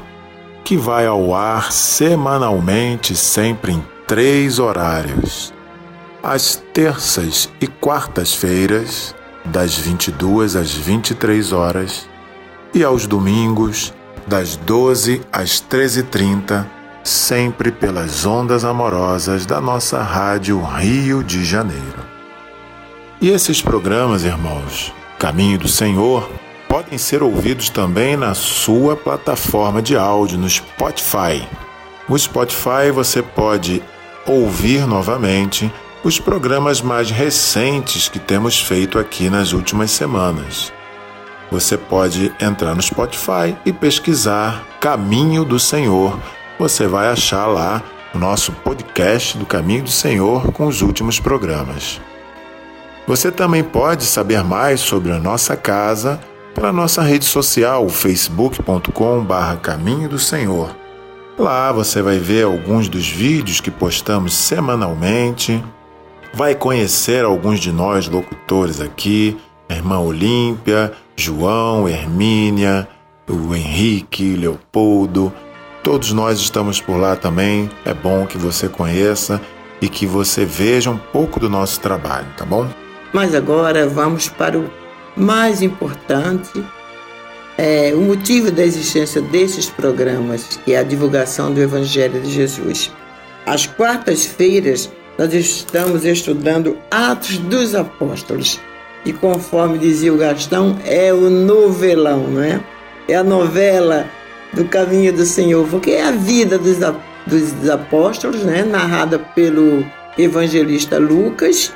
que 0.63 0.77
vai 0.77 1.05
ao 1.05 1.33
ar 1.33 1.71
semanalmente, 1.71 3.15
sempre 3.15 3.71
em 3.71 3.83
três 4.05 4.59
horários 4.59 5.53
às 6.21 6.61
terças 6.73 7.49
e 7.61 7.67
quartas-feiras, 7.67 9.15
das 9.45 9.77
22 9.77 10.55
às 10.55 10.73
23 10.73 11.53
horas, 11.53 12.07
e 12.73 12.83
aos 12.83 13.07
domingos, 13.07 13.93
das 14.27 14.57
12 14.57 15.21
às 15.31 15.61
13h30, 15.61 16.65
sempre 17.03 17.71
pelas 17.71 18.25
ondas 18.25 18.65
amorosas 18.65 19.45
da 19.45 19.61
nossa 19.61 20.01
Rádio 20.01 20.61
Rio 20.61 21.23
de 21.23 21.45
Janeiro. 21.45 22.06
E 23.19 23.29
esses 23.31 23.63
programas, 23.63 24.23
irmãos, 24.23 24.93
Caminho 25.17 25.57
do 25.57 25.67
Senhor 25.67 26.29
podem 26.69 26.99
ser 26.99 27.23
ouvidos 27.23 27.67
também 27.67 28.15
na 28.15 28.35
sua 28.35 28.95
plataforma 28.95 29.81
de 29.81 29.97
áudio 29.97 30.37
no 30.37 30.47
Spotify. 30.47 31.47
No 32.07 32.17
Spotify 32.17 32.91
você 32.93 33.23
pode 33.23 33.81
ouvir 34.27 34.85
novamente 34.85 35.73
os 36.03 36.19
programas 36.19 36.79
mais 36.79 37.09
recentes 37.09 38.07
que 38.07 38.19
temos 38.19 38.61
feito 38.61 38.99
aqui 38.99 39.31
nas 39.31 39.51
últimas 39.51 39.89
semanas. 39.89 40.71
Você 41.51 41.75
pode 41.75 42.31
entrar 42.39 42.75
no 42.75 42.81
Spotify 42.83 43.57
e 43.65 43.73
pesquisar 43.73 44.63
Caminho 44.79 45.43
do 45.43 45.59
Senhor. 45.59 46.19
Você 46.59 46.85
vai 46.85 47.07
achar 47.07 47.47
lá 47.47 47.81
o 48.13 48.19
nosso 48.19 48.51
podcast 48.51 49.35
do 49.39 49.45
Caminho 49.45 49.85
do 49.85 49.91
Senhor 49.91 50.51
com 50.51 50.67
os 50.67 50.83
últimos 50.83 51.19
programas. 51.19 51.99
Você 53.07 53.31
também 53.31 53.63
pode 53.63 54.03
saber 54.03 54.43
mais 54.43 54.81
sobre 54.81 55.13
a 55.13 55.17
nossa 55.17 55.55
casa 55.55 56.19
pela 56.53 56.73
nossa 56.73 57.01
rede 57.01 57.23
social, 57.23 57.87
facebook.com.br 57.87 59.55
Caminho 59.61 60.09
do 60.09 60.19
Senhor. 60.19 60.75
Lá 61.39 61.71
você 61.71 62.01
vai 62.01 62.19
ver 62.19 62.43
alguns 62.43 62.89
dos 62.89 63.07
vídeos 63.07 63.61
que 63.61 63.71
postamos 63.71 64.33
semanalmente, 64.33 65.63
vai 66.33 66.53
conhecer 66.53 67.23
alguns 67.23 67.61
de 67.61 67.71
nós 67.71 68.09
locutores 68.09 68.81
aqui, 68.81 69.37
a 69.69 69.75
irmã 69.75 69.99
Olímpia, 69.99 70.91
João, 71.15 71.87
Hermínia, 71.87 72.89
o 73.29 73.55
Henrique, 73.55 74.35
Leopoldo, 74.35 75.31
todos 75.81 76.11
nós 76.11 76.39
estamos 76.39 76.81
por 76.81 76.97
lá 76.97 77.15
também. 77.15 77.69
É 77.85 77.93
bom 77.93 78.25
que 78.25 78.37
você 78.37 78.67
conheça 78.67 79.39
e 79.81 79.87
que 79.87 80.05
você 80.05 80.43
veja 80.43 80.89
um 80.89 80.97
pouco 80.97 81.39
do 81.39 81.49
nosso 81.49 81.79
trabalho, 81.79 82.27
tá 82.35 82.43
bom? 82.43 82.67
Mas 83.13 83.33
agora 83.33 83.87
vamos 83.87 84.29
para 84.29 84.57
o 84.57 84.69
mais 85.15 85.61
importante, 85.61 86.63
é, 87.57 87.91
o 87.95 88.01
motivo 88.01 88.51
da 88.51 88.63
existência 88.63 89.21
desses 89.21 89.67
programas, 89.67 90.59
que 90.63 90.73
é 90.73 90.77
a 90.77 90.83
divulgação 90.83 91.51
do 91.51 91.59
Evangelho 91.59 92.21
de 92.21 92.31
Jesus. 92.31 92.91
Às 93.45 93.65
quartas-feiras, 93.65 94.91
nós 95.17 95.33
estamos 95.33 96.05
estudando 96.05 96.77
Atos 96.91 97.39
dos 97.39 97.73
Apóstolos. 97.73 98.59
E 99.03 99.11
conforme 99.11 99.79
dizia 99.79 100.13
o 100.13 100.17
Gastão, 100.17 100.77
é 100.85 101.11
o 101.13 101.29
novelão, 101.29 102.27
né? 102.27 102.61
É 103.07 103.15
a 103.15 103.23
novela 103.23 104.05
do 104.53 104.65
caminho 104.65 105.13
do 105.13 105.25
Senhor, 105.25 105.65
porque 105.67 105.91
é 105.91 106.03
a 106.03 106.11
vida 106.11 106.57
dos, 106.59 106.77
dos 107.25 107.69
apóstolos, 107.69 108.43
né? 108.43 108.63
Narrada 108.63 109.17
pelo 109.17 109.83
evangelista 110.17 110.99
Lucas 110.99 111.73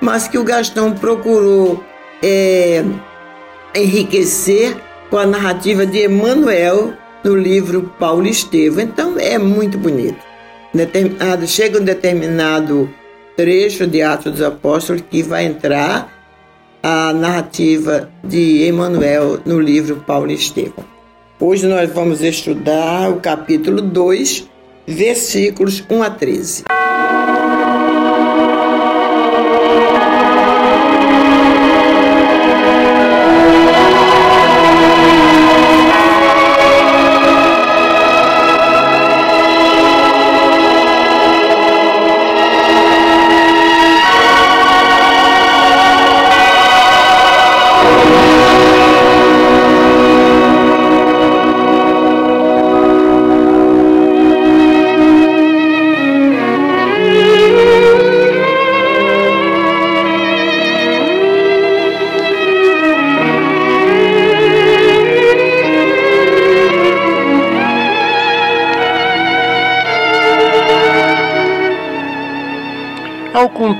mas 0.00 0.28
que 0.28 0.38
o 0.38 0.44
Gastão 0.44 0.92
procurou 0.94 1.82
é, 2.22 2.84
enriquecer 3.74 4.76
com 5.10 5.18
a 5.18 5.26
narrativa 5.26 5.86
de 5.86 6.04
Emmanuel 6.04 6.92
no 7.24 7.34
livro 7.34 7.92
Paulo 7.98 8.26
Estevam. 8.26 8.82
Então 8.82 9.18
é 9.18 9.38
muito 9.38 9.78
bonito. 9.78 10.18
Determinado, 10.72 11.46
chega 11.46 11.80
um 11.80 11.84
determinado 11.84 12.88
trecho 13.36 13.86
de 13.86 14.02
Atos 14.02 14.32
dos 14.32 14.42
Apóstolos 14.42 15.02
que 15.10 15.22
vai 15.22 15.44
entrar 15.44 16.12
a 16.82 17.12
narrativa 17.12 18.08
de 18.22 18.68
Emmanuel 18.68 19.40
no 19.44 19.60
livro 19.60 19.96
Paulo 20.06 20.30
Estevam. 20.30 20.84
Hoje 21.40 21.66
nós 21.66 21.90
vamos 21.92 22.22
estudar 22.22 23.10
o 23.10 23.20
capítulo 23.20 23.80
2, 23.80 24.48
versículos 24.86 25.84
1 25.88 26.02
a 26.02 26.10
13. 26.10 26.64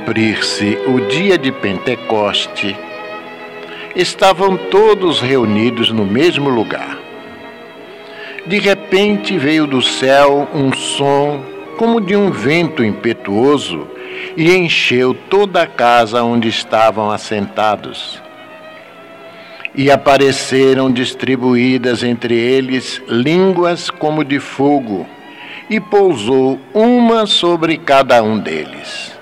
Cumprir-se 0.08 0.78
o 0.86 1.00
dia 1.00 1.36
de 1.36 1.52
Pentecoste, 1.52 2.74
estavam 3.94 4.56
todos 4.56 5.20
reunidos 5.20 5.90
no 5.90 6.06
mesmo 6.06 6.48
lugar. 6.48 6.98
De 8.46 8.58
repente 8.58 9.36
veio 9.36 9.66
do 9.66 9.82
céu 9.82 10.48
um 10.54 10.72
som 10.72 11.42
como 11.76 12.00
de 12.00 12.16
um 12.16 12.30
vento 12.30 12.82
impetuoso 12.82 13.86
e 14.34 14.50
encheu 14.56 15.12
toda 15.12 15.64
a 15.64 15.66
casa 15.66 16.22
onde 16.22 16.48
estavam 16.48 17.10
assentados. 17.10 18.18
E 19.74 19.90
apareceram 19.90 20.90
distribuídas 20.90 22.02
entre 22.02 22.34
eles 22.34 23.02
línguas 23.06 23.90
como 23.90 24.24
de 24.24 24.40
fogo, 24.40 25.06
e 25.68 25.78
pousou 25.78 26.58
uma 26.72 27.26
sobre 27.26 27.76
cada 27.76 28.22
um 28.22 28.38
deles 28.38 29.17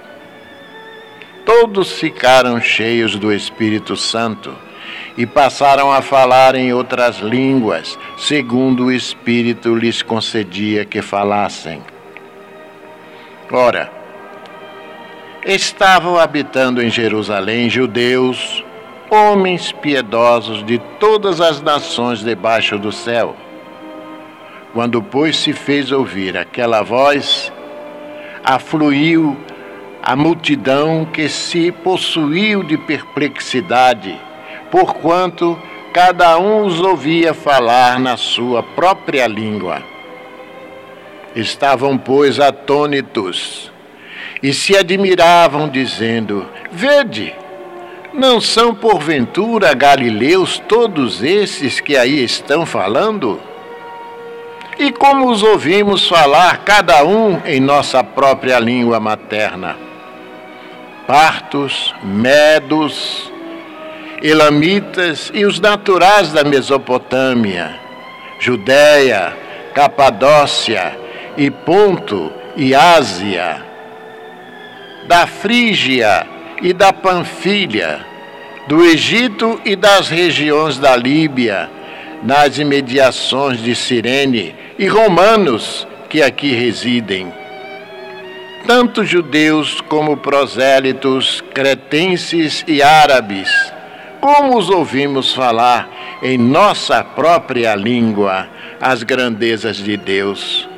todos 1.46 1.92
ficaram 1.92 2.60
cheios 2.60 3.16
do 3.16 3.32
Espírito 3.32 3.96
Santo 3.96 4.52
e 5.16 5.24
passaram 5.24 5.92
a 5.92 6.02
falar 6.02 6.56
em 6.56 6.72
outras 6.72 7.18
línguas, 7.18 7.96
segundo 8.18 8.86
o 8.86 8.92
Espírito 8.92 9.74
lhes 9.74 10.02
concedia 10.02 10.84
que 10.84 11.00
falassem. 11.00 11.80
Ora, 13.50 13.90
estavam 15.44 16.18
habitando 16.18 16.82
em 16.82 16.90
Jerusalém 16.90 17.70
judeus, 17.70 18.64
homens 19.08 19.70
piedosos 19.70 20.66
de 20.66 20.78
todas 20.98 21.40
as 21.40 21.62
nações 21.62 22.24
debaixo 22.24 22.76
do 22.76 22.90
céu. 22.90 23.36
Quando, 24.74 25.00
pois, 25.00 25.36
se 25.36 25.52
fez 25.52 25.92
ouvir 25.92 26.36
aquela 26.36 26.82
voz, 26.82 27.52
afluiu 28.44 29.36
a 30.06 30.14
multidão 30.14 31.04
que 31.04 31.28
se 31.28 31.72
possuiu 31.72 32.62
de 32.62 32.78
perplexidade, 32.78 34.16
porquanto 34.70 35.60
cada 35.92 36.38
um 36.38 36.64
os 36.64 36.80
ouvia 36.80 37.34
falar 37.34 37.98
na 37.98 38.16
sua 38.16 38.62
própria 38.62 39.26
língua. 39.26 39.82
Estavam, 41.34 41.98
pois, 41.98 42.38
atônitos 42.38 43.72
e 44.40 44.52
se 44.52 44.76
admiravam, 44.76 45.68
dizendo: 45.68 46.46
Vede, 46.70 47.34
não 48.14 48.40
são 48.40 48.72
porventura 48.72 49.74
galileus 49.74 50.62
todos 50.68 51.20
esses 51.20 51.80
que 51.80 51.96
aí 51.96 52.22
estão 52.22 52.64
falando? 52.64 53.40
E 54.78 54.92
como 54.92 55.28
os 55.28 55.42
ouvimos 55.42 56.06
falar, 56.06 56.58
cada 56.58 57.02
um 57.02 57.40
em 57.44 57.58
nossa 57.58 58.04
própria 58.04 58.60
língua 58.60 59.00
materna? 59.00 59.85
Partos, 61.06 61.94
medos, 62.02 63.32
elamitas 64.22 65.30
e 65.32 65.44
os 65.44 65.60
naturais 65.60 66.32
da 66.32 66.42
Mesopotâmia, 66.42 67.78
Judéia, 68.40 69.32
Capadócia 69.74 70.98
e 71.36 71.50
Ponto 71.50 72.32
e 72.56 72.74
Ásia, 72.74 73.62
da 75.06 75.26
Frígia 75.26 76.26
e 76.60 76.72
da 76.72 76.92
Panfilha, 76.92 78.04
do 78.66 78.84
Egito 78.84 79.60
e 79.64 79.76
das 79.76 80.08
regiões 80.08 80.78
da 80.78 80.96
Líbia, 80.96 81.70
nas 82.22 82.58
imediações 82.58 83.62
de 83.62 83.76
Cirene, 83.76 84.54
e 84.78 84.86
romanos 84.88 85.86
que 86.08 86.22
aqui 86.22 86.52
residem 86.52 87.32
tanto 88.66 89.04
judeus 89.04 89.80
como 89.80 90.16
prosélitos, 90.16 91.42
cretenses 91.54 92.64
e 92.66 92.82
árabes, 92.82 93.48
como 94.20 94.58
os 94.58 94.68
ouvimos 94.68 95.32
falar 95.32 95.88
em 96.20 96.36
nossa 96.36 97.04
própria 97.04 97.74
língua 97.76 98.48
as 98.80 99.02
grandezas 99.02 99.76
de 99.76 99.96
Deus. 99.96 100.68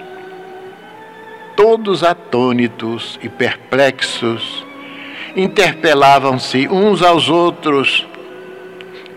Todos 1.56 2.04
atônitos 2.04 3.18
e 3.22 3.28
perplexos, 3.28 4.64
interpelavam-se 5.34 6.68
uns 6.68 7.02
aos 7.02 7.28
outros 7.28 8.06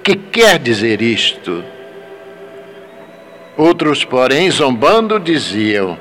que 0.04 0.16
quer 0.16 0.58
dizer 0.58 1.02
isto? 1.02 1.64
Outros, 3.58 4.04
porém, 4.04 4.50
zombando, 4.50 5.20
diziam: 5.20 5.98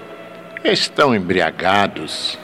Estão 0.64 1.14
embriagados. 1.14 2.38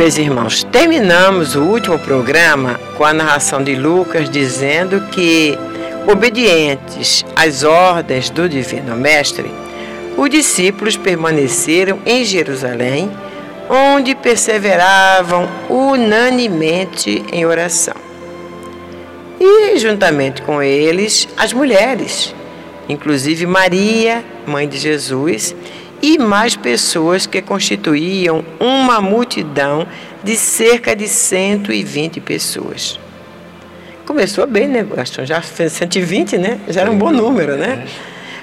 Meus 0.00 0.16
irmãos, 0.16 0.64
terminamos 0.72 1.54
o 1.54 1.60
último 1.60 1.98
programa 1.98 2.80
com 2.96 3.04
a 3.04 3.12
narração 3.12 3.62
de 3.62 3.74
Lucas 3.74 4.30
dizendo 4.30 4.98
que, 5.08 5.58
obedientes 6.10 7.22
às 7.36 7.64
ordens 7.64 8.30
do 8.30 8.48
Divino 8.48 8.96
Mestre, 8.96 9.50
os 10.16 10.30
discípulos 10.30 10.96
permaneceram 10.96 11.98
em 12.06 12.24
Jerusalém, 12.24 13.10
onde 13.68 14.14
perseveravam 14.14 15.46
unanimemente 15.68 17.22
em 17.30 17.44
oração. 17.44 17.96
E, 19.38 19.76
juntamente 19.78 20.40
com 20.40 20.62
eles, 20.62 21.28
as 21.36 21.52
mulheres, 21.52 22.34
inclusive 22.88 23.44
Maria, 23.44 24.24
mãe 24.46 24.66
de 24.66 24.78
Jesus, 24.78 25.54
mais 26.18 26.56
pessoas 26.56 27.26
que 27.26 27.42
constituíam 27.42 28.44
uma 28.58 29.00
multidão 29.00 29.86
de 30.22 30.36
cerca 30.36 30.94
de 30.94 31.08
120 31.08 32.20
pessoas. 32.20 32.98
Começou 34.06 34.46
bem, 34.46 34.66
né, 34.66 34.82
Gastão? 34.82 35.24
Já 35.24 35.40
fez 35.40 35.72
120, 35.72 36.38
né? 36.38 36.60
Já 36.68 36.82
era 36.82 36.90
um 36.90 36.98
bom 36.98 37.10
número, 37.10 37.56
né? 37.56 37.86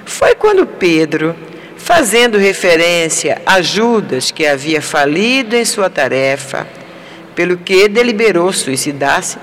Foi 0.06 0.36
quando 0.36 0.66
Pedro, 0.66 1.36
fazendo 1.76 2.38
referência 2.38 3.42
a 3.46 3.62
Judas, 3.62 4.32
que 4.32 4.46
havia 4.46 4.82
falido 4.82 5.56
em 5.56 5.66
sua 5.66 5.90
tarefa, 5.90 6.68
pelo 7.36 7.58
que 7.58 7.88
deliberou 7.88 8.54
suicidar-se, 8.54 9.38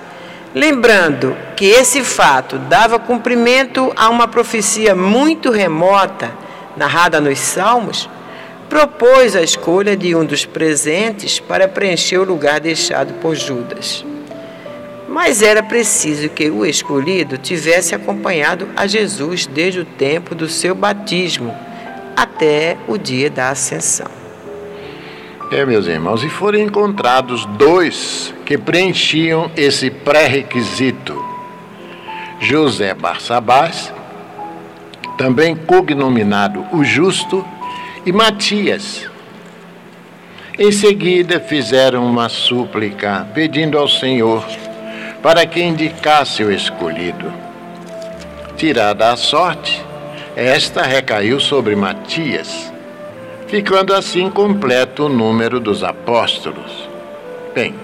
lembrando 0.54 1.36
que 1.56 1.66
esse 1.66 2.02
fato 2.02 2.58
dava 2.58 2.98
cumprimento 2.98 3.92
a 3.94 4.08
uma 4.08 4.26
profecia 4.26 4.94
muito 4.94 5.50
remota 5.50 6.43
narrada 6.76 7.20
nos 7.20 7.38
Salmos, 7.38 8.08
propôs 8.68 9.36
a 9.36 9.42
escolha 9.42 9.96
de 9.96 10.14
um 10.14 10.24
dos 10.24 10.44
presentes 10.44 11.38
para 11.38 11.68
preencher 11.68 12.18
o 12.18 12.24
lugar 12.24 12.60
deixado 12.60 13.14
por 13.20 13.34
Judas. 13.34 14.04
Mas 15.08 15.42
era 15.42 15.62
preciso 15.62 16.28
que 16.28 16.50
o 16.50 16.66
escolhido 16.66 17.38
tivesse 17.38 17.94
acompanhado 17.94 18.68
a 18.74 18.86
Jesus 18.86 19.46
desde 19.46 19.80
o 19.80 19.84
tempo 19.84 20.34
do 20.34 20.48
seu 20.48 20.74
batismo 20.74 21.54
até 22.16 22.76
o 22.88 22.98
dia 22.98 23.30
da 23.30 23.50
ascensão. 23.50 24.08
É, 25.52 25.64
meus 25.64 25.86
irmãos, 25.86 26.24
e 26.24 26.28
foram 26.28 26.58
encontrados 26.58 27.46
dois 27.46 28.34
que 28.44 28.58
preenchiam 28.58 29.50
esse 29.56 29.88
pré-requisito: 29.88 31.22
José 32.40 32.92
Barsabás 32.92 33.93
também 35.16 35.54
cognominado 35.54 36.66
o 36.72 36.84
Justo, 36.84 37.44
e 38.06 38.12
Matias. 38.12 39.08
Em 40.58 40.70
seguida, 40.70 41.40
fizeram 41.40 42.06
uma 42.06 42.28
súplica 42.28 43.26
pedindo 43.34 43.78
ao 43.78 43.88
Senhor 43.88 44.44
para 45.22 45.46
que 45.46 45.62
indicasse 45.62 46.44
o 46.44 46.52
escolhido. 46.52 47.32
Tirada 48.56 49.10
a 49.10 49.16
sorte, 49.16 49.82
esta 50.36 50.82
recaiu 50.82 51.40
sobre 51.40 51.74
Matias, 51.74 52.72
ficando 53.48 53.94
assim 53.94 54.30
completo 54.30 55.06
o 55.06 55.08
número 55.08 55.58
dos 55.58 55.82
apóstolos. 55.82 56.88
Bem, 57.54 57.74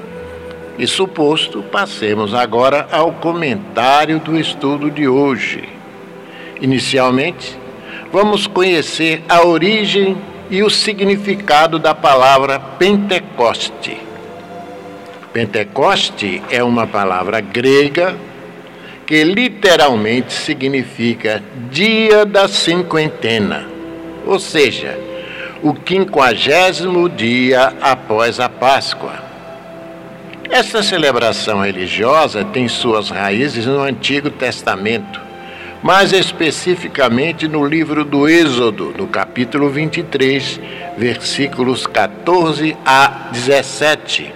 isso 0.79 1.09
posto, 1.09 1.63
passemos 1.63 2.35
agora 2.35 2.87
ao 2.93 3.13
comentário 3.13 4.19
do 4.21 4.39
estudo 4.39 4.91
de 4.91 5.09
hoje 5.09 5.80
Inicialmente, 6.61 7.59
vamos 8.13 8.47
conhecer 8.47 9.23
a 9.29 9.47
origem 9.47 10.17
e 10.51 10.63
o 10.63 10.69
significado 10.69 11.79
da 11.79 11.95
palavra 11.95 12.59
Pentecoste. 12.59 13.97
Pentecoste 15.33 16.43
é 16.51 16.63
uma 16.63 16.87
palavra 16.87 17.41
grega 17.41 18.17
que 19.07 19.25
literalmente 19.25 20.33
significa 20.33 21.43
dia 21.71 22.27
da 22.27 22.47
cinquentena, 22.47 23.67
ou 24.27 24.39
seja, 24.39 24.99
o 25.63 25.73
quinquagésimo 25.73 27.09
dia 27.09 27.73
após 27.81 28.39
a 28.39 28.49
Páscoa. 28.49 29.31
Esta 30.51 30.83
celebração 30.83 31.63
religiosa 31.63 32.45
tem 32.45 32.69
suas 32.69 33.09
raízes 33.09 33.67
no 33.67 33.81
Antigo 33.81 34.31
Testamento 34.31 35.30
mais 35.83 36.13
especificamente 36.13 37.49
no 37.49 37.65
livro 37.65 38.05
do 38.05 38.29
Êxodo, 38.29 38.95
no 38.97 39.07
capítulo 39.07 39.71
23, 39.71 40.61
versículos 40.99 41.87
14 41.87 42.77
a 42.85 43.29
17, 43.33 44.33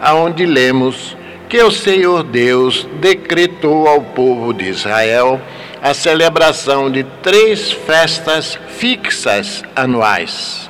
aonde 0.00 0.46
lemos 0.46 1.16
que 1.48 1.62
o 1.62 1.70
Senhor 1.70 2.22
Deus 2.22 2.88
decretou 3.00 3.86
ao 3.86 4.00
povo 4.00 4.52
de 4.52 4.64
Israel 4.68 5.40
a 5.82 5.92
celebração 5.92 6.90
de 6.90 7.04
três 7.22 7.70
festas 7.70 8.58
fixas 8.78 9.62
anuais. 9.74 10.68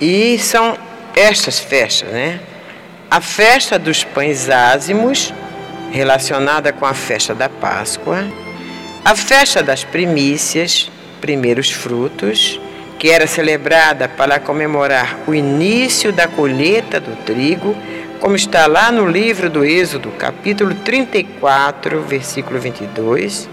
E 0.00 0.38
são 0.38 0.78
estas 1.14 1.58
festas, 1.58 2.08
né? 2.10 2.40
A 3.10 3.20
festa 3.20 3.78
dos 3.78 4.02
pães 4.02 4.48
ázimos, 4.48 5.32
relacionada 5.92 6.72
com 6.72 6.86
a 6.86 6.94
festa 6.94 7.34
da 7.34 7.48
Páscoa, 7.48 8.24
a 9.04 9.14
festa 9.14 9.62
das 9.62 9.84
primícias, 9.84 10.90
primeiros 11.20 11.70
frutos, 11.70 12.58
que 12.98 13.10
era 13.10 13.26
celebrada 13.26 14.08
para 14.08 14.40
comemorar 14.40 15.18
o 15.26 15.34
início 15.34 16.10
da 16.10 16.26
colheita 16.26 16.98
do 16.98 17.14
trigo, 17.16 17.76
como 18.18 18.34
está 18.34 18.66
lá 18.66 18.90
no 18.90 19.06
livro 19.06 19.50
do 19.50 19.62
Êxodo, 19.62 20.10
capítulo 20.12 20.74
34, 20.76 22.00
versículo 22.00 22.58
22. 22.58 23.46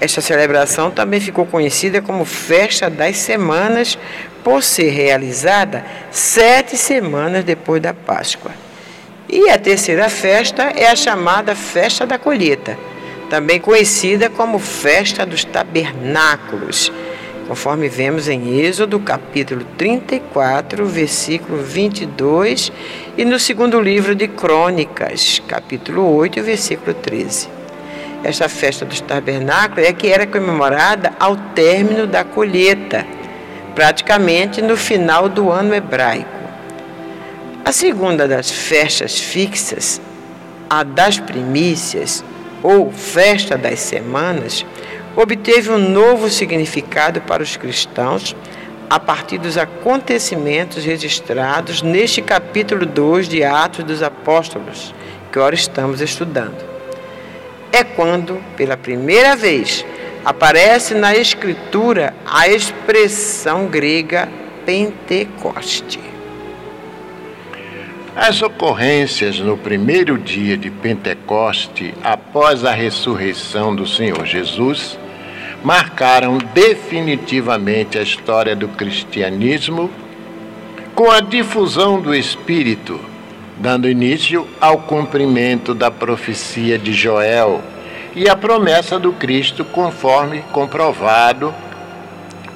Esta 0.00 0.20
celebração 0.20 0.92
também 0.92 1.18
ficou 1.18 1.44
conhecida 1.44 2.00
como 2.00 2.24
Festa 2.24 2.88
das 2.88 3.16
Semanas, 3.16 3.98
por 4.44 4.62
ser 4.62 4.90
realizada 4.90 5.84
sete 6.12 6.76
semanas 6.76 7.42
depois 7.42 7.82
da 7.82 7.92
Páscoa. 7.92 8.52
E 9.28 9.50
a 9.50 9.58
terceira 9.58 10.08
festa 10.08 10.72
é 10.76 10.86
a 10.86 10.94
chamada 10.94 11.56
Festa 11.56 12.06
da 12.06 12.16
Colheita 12.16 12.78
também 13.28 13.60
conhecida 13.60 14.30
como 14.30 14.58
Festa 14.58 15.24
dos 15.26 15.44
Tabernáculos, 15.44 16.90
conforme 17.46 17.88
vemos 17.88 18.28
em 18.28 18.60
Êxodo 18.60 18.98
capítulo 19.00 19.64
34, 19.76 20.86
versículo 20.86 21.62
22, 21.62 22.72
e 23.16 23.24
no 23.24 23.38
segundo 23.38 23.80
livro 23.80 24.14
de 24.14 24.28
Crônicas, 24.28 25.42
capítulo 25.46 26.14
8, 26.14 26.42
versículo 26.42 26.94
13. 26.94 27.48
Esta 28.24 28.48
festa 28.48 28.84
dos 28.84 29.00
tabernáculos 29.00 29.88
é 29.88 29.92
que 29.92 30.08
era 30.08 30.26
comemorada 30.26 31.12
ao 31.20 31.36
término 31.54 32.06
da 32.06 32.24
colheita, 32.24 33.06
praticamente 33.74 34.60
no 34.60 34.76
final 34.76 35.28
do 35.28 35.50
ano 35.50 35.74
hebraico. 35.74 36.28
A 37.64 37.70
segunda 37.70 38.26
das 38.26 38.50
festas 38.50 39.18
fixas, 39.18 40.00
a 40.68 40.82
das 40.82 41.18
primícias, 41.18 42.24
ou 42.62 42.90
Festa 42.92 43.56
das 43.56 43.80
Semanas, 43.80 44.64
obteve 45.16 45.70
um 45.70 45.78
novo 45.78 46.28
significado 46.28 47.20
para 47.22 47.42
os 47.42 47.56
cristãos 47.56 48.36
a 48.88 48.98
partir 48.98 49.38
dos 49.38 49.58
acontecimentos 49.58 50.84
registrados 50.84 51.82
neste 51.82 52.22
capítulo 52.22 52.86
2 52.86 53.28
de 53.28 53.44
Atos 53.44 53.84
dos 53.84 54.02
Apóstolos, 54.02 54.94
que 55.30 55.38
agora 55.38 55.54
estamos 55.54 56.00
estudando. 56.00 56.64
É 57.70 57.84
quando, 57.84 58.42
pela 58.56 58.76
primeira 58.76 59.36
vez, 59.36 59.84
aparece 60.24 60.94
na 60.94 61.14
Escritura 61.14 62.14
a 62.24 62.48
expressão 62.48 63.66
grega 63.66 64.28
Pentecoste. 64.64 66.17
As 68.20 68.42
ocorrências 68.42 69.38
no 69.38 69.56
primeiro 69.56 70.18
dia 70.18 70.56
de 70.56 70.72
Pentecoste, 70.72 71.94
após 72.02 72.64
a 72.64 72.72
ressurreição 72.72 73.76
do 73.76 73.86
Senhor 73.86 74.26
Jesus, 74.26 74.98
marcaram 75.62 76.36
definitivamente 76.52 77.96
a 77.96 78.02
história 78.02 78.56
do 78.56 78.66
cristianismo 78.66 79.88
com 80.96 81.12
a 81.12 81.20
difusão 81.20 82.00
do 82.00 82.12
Espírito, 82.12 82.98
dando 83.56 83.88
início 83.88 84.48
ao 84.60 84.78
cumprimento 84.78 85.72
da 85.72 85.88
profecia 85.88 86.76
de 86.76 86.92
Joel 86.92 87.62
e 88.16 88.28
a 88.28 88.34
promessa 88.34 88.98
do 88.98 89.12
Cristo, 89.12 89.64
conforme 89.64 90.42
comprovado 90.50 91.54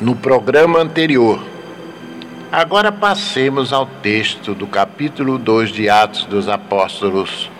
no 0.00 0.16
programa 0.16 0.80
anterior 0.80 1.51
Agora 2.52 2.92
passemos 2.92 3.72
ao 3.72 3.86
texto 3.86 4.54
do 4.54 4.66
capítulo 4.66 5.38
2 5.38 5.70
de 5.70 5.88
Atos 5.88 6.26
dos 6.26 6.50
Apóstolos, 6.50 7.50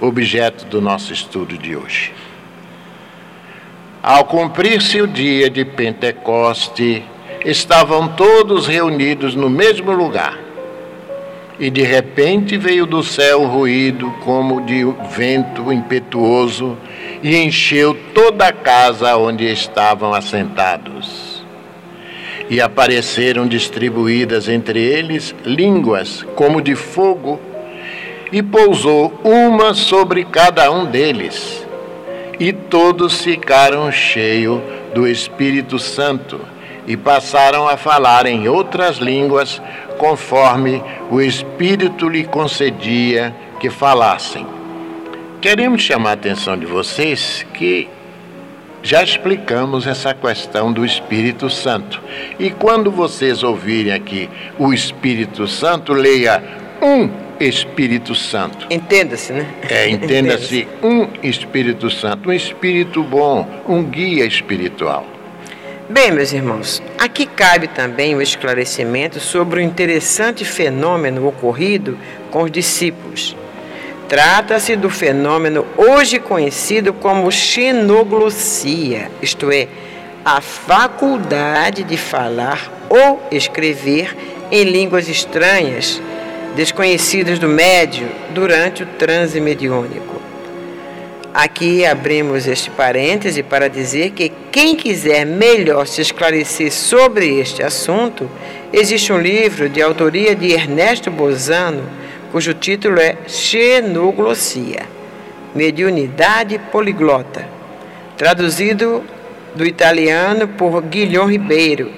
objeto 0.00 0.64
do 0.64 0.80
nosso 0.80 1.12
estudo 1.12 1.58
de 1.58 1.76
hoje. 1.76 2.14
Ao 4.02 4.24
cumprir-se 4.24 5.02
o 5.02 5.06
dia 5.06 5.50
de 5.50 5.66
Pentecoste, 5.66 7.04
estavam 7.44 8.08
todos 8.08 8.66
reunidos 8.66 9.34
no 9.34 9.50
mesmo 9.50 9.92
lugar. 9.92 10.38
E 11.58 11.68
de 11.68 11.82
repente 11.82 12.56
veio 12.56 12.86
do 12.86 13.02
céu 13.02 13.44
ruído 13.44 14.10
como 14.24 14.64
de 14.64 14.82
vento 15.14 15.70
impetuoso 15.70 16.74
e 17.22 17.36
encheu 17.36 17.94
toda 18.14 18.46
a 18.46 18.52
casa 18.52 19.14
onde 19.14 19.44
estavam 19.44 20.14
assentados 20.14 21.27
e 22.50 22.60
apareceram 22.60 23.46
distribuídas 23.46 24.48
entre 24.48 24.80
eles 24.80 25.34
línguas 25.44 26.24
como 26.34 26.60
de 26.62 26.74
fogo, 26.74 27.40
e 28.30 28.42
pousou 28.42 29.18
uma 29.24 29.72
sobre 29.72 30.24
cada 30.24 30.70
um 30.70 30.84
deles. 30.84 31.66
E 32.38 32.52
todos 32.52 33.22
ficaram 33.22 33.90
cheios 33.90 34.60
do 34.94 35.06
Espírito 35.06 35.78
Santo 35.78 36.40
e 36.86 36.96
passaram 36.96 37.68
a 37.68 37.76
falar 37.76 38.26
em 38.26 38.48
outras 38.48 38.96
línguas, 38.96 39.60
conforme 39.98 40.82
o 41.10 41.20
Espírito 41.20 42.08
lhe 42.08 42.24
concedia 42.24 43.34
que 43.60 43.68
falassem. 43.68 44.46
Queremos 45.40 45.82
chamar 45.82 46.10
a 46.10 46.14
atenção 46.14 46.56
de 46.56 46.66
vocês 46.66 47.46
que 47.54 47.88
já 48.82 49.02
explicamos 49.02 49.86
essa 49.86 50.14
questão 50.14 50.72
do 50.72 50.84
Espírito 50.84 51.50
Santo. 51.50 52.02
E 52.38 52.50
quando 52.50 52.90
vocês 52.90 53.42
ouvirem 53.42 53.92
aqui 53.92 54.28
o 54.58 54.72
Espírito 54.72 55.46
Santo, 55.46 55.92
leia 55.92 56.42
um 56.82 57.10
Espírito 57.40 58.14
Santo. 58.14 58.66
Entenda-se, 58.70 59.32
né? 59.32 59.46
É, 59.68 59.88
entenda-se 59.88 60.66
um 60.82 61.08
Espírito 61.22 61.90
Santo, 61.90 62.30
um 62.30 62.32
Espírito 62.32 63.02
bom, 63.02 63.48
um 63.68 63.82
guia 63.84 64.24
espiritual. 64.24 65.06
Bem, 65.90 66.10
meus 66.12 66.32
irmãos, 66.32 66.82
aqui 66.98 67.24
cabe 67.24 67.66
também 67.68 68.14
o 68.14 68.20
esclarecimento 68.20 69.18
sobre 69.20 69.60
o 69.60 69.62
interessante 69.62 70.44
fenômeno 70.44 71.26
ocorrido 71.26 71.98
com 72.30 72.42
os 72.42 72.50
discípulos. 72.50 73.34
Trata-se 74.08 74.74
do 74.74 74.88
fenômeno 74.88 75.66
hoje 75.76 76.18
conhecido 76.18 76.94
como 76.94 77.30
xenoglossia, 77.30 79.10
isto 79.20 79.50
é, 79.50 79.68
a 80.24 80.40
faculdade 80.40 81.84
de 81.84 81.98
falar 81.98 82.86
ou 82.88 83.22
escrever 83.30 84.16
em 84.50 84.64
línguas 84.64 85.10
estranhas, 85.10 86.00
desconhecidas 86.56 87.38
do 87.38 87.48
médio, 87.48 88.08
durante 88.30 88.82
o 88.82 88.86
transe 88.86 89.42
mediúnico. 89.42 90.16
Aqui 91.34 91.84
abrimos 91.84 92.46
este 92.46 92.70
parêntese 92.70 93.42
para 93.42 93.68
dizer 93.68 94.12
que 94.12 94.32
quem 94.50 94.74
quiser 94.74 95.26
melhor 95.26 95.86
se 95.86 96.00
esclarecer 96.00 96.72
sobre 96.72 97.38
este 97.38 97.62
assunto, 97.62 98.28
existe 98.72 99.12
um 99.12 99.20
livro 99.20 99.68
de 99.68 99.82
autoria 99.82 100.34
de 100.34 100.50
Ernesto 100.50 101.10
Bozano 101.10 102.07
cujo 102.30 102.54
título 102.54 103.00
é 103.00 103.16
Xenoglossia, 103.26 104.86
Mediunidade 105.54 106.58
Poliglota, 106.70 107.48
traduzido 108.16 109.02
do 109.54 109.66
italiano 109.66 110.48
por 110.48 110.82
Guilhom 110.82 111.26
Ribeiro. 111.26 111.90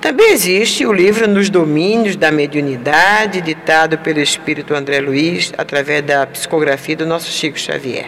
Também 0.00 0.30
existe 0.30 0.86
o 0.86 0.92
livro 0.92 1.26
Nos 1.26 1.50
Domínios 1.50 2.14
da 2.14 2.30
Mediunidade, 2.30 3.40
ditado 3.40 3.98
pelo 3.98 4.20
espírito 4.20 4.74
André 4.74 5.00
Luiz, 5.00 5.52
através 5.58 6.04
da 6.04 6.26
psicografia 6.26 6.96
do 6.96 7.06
nosso 7.06 7.30
Chico 7.30 7.58
Xavier. 7.58 8.06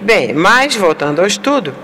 Bem, 0.00 0.32
mas 0.32 0.76
voltando 0.76 1.20
ao 1.20 1.26
estudo, 1.26 1.74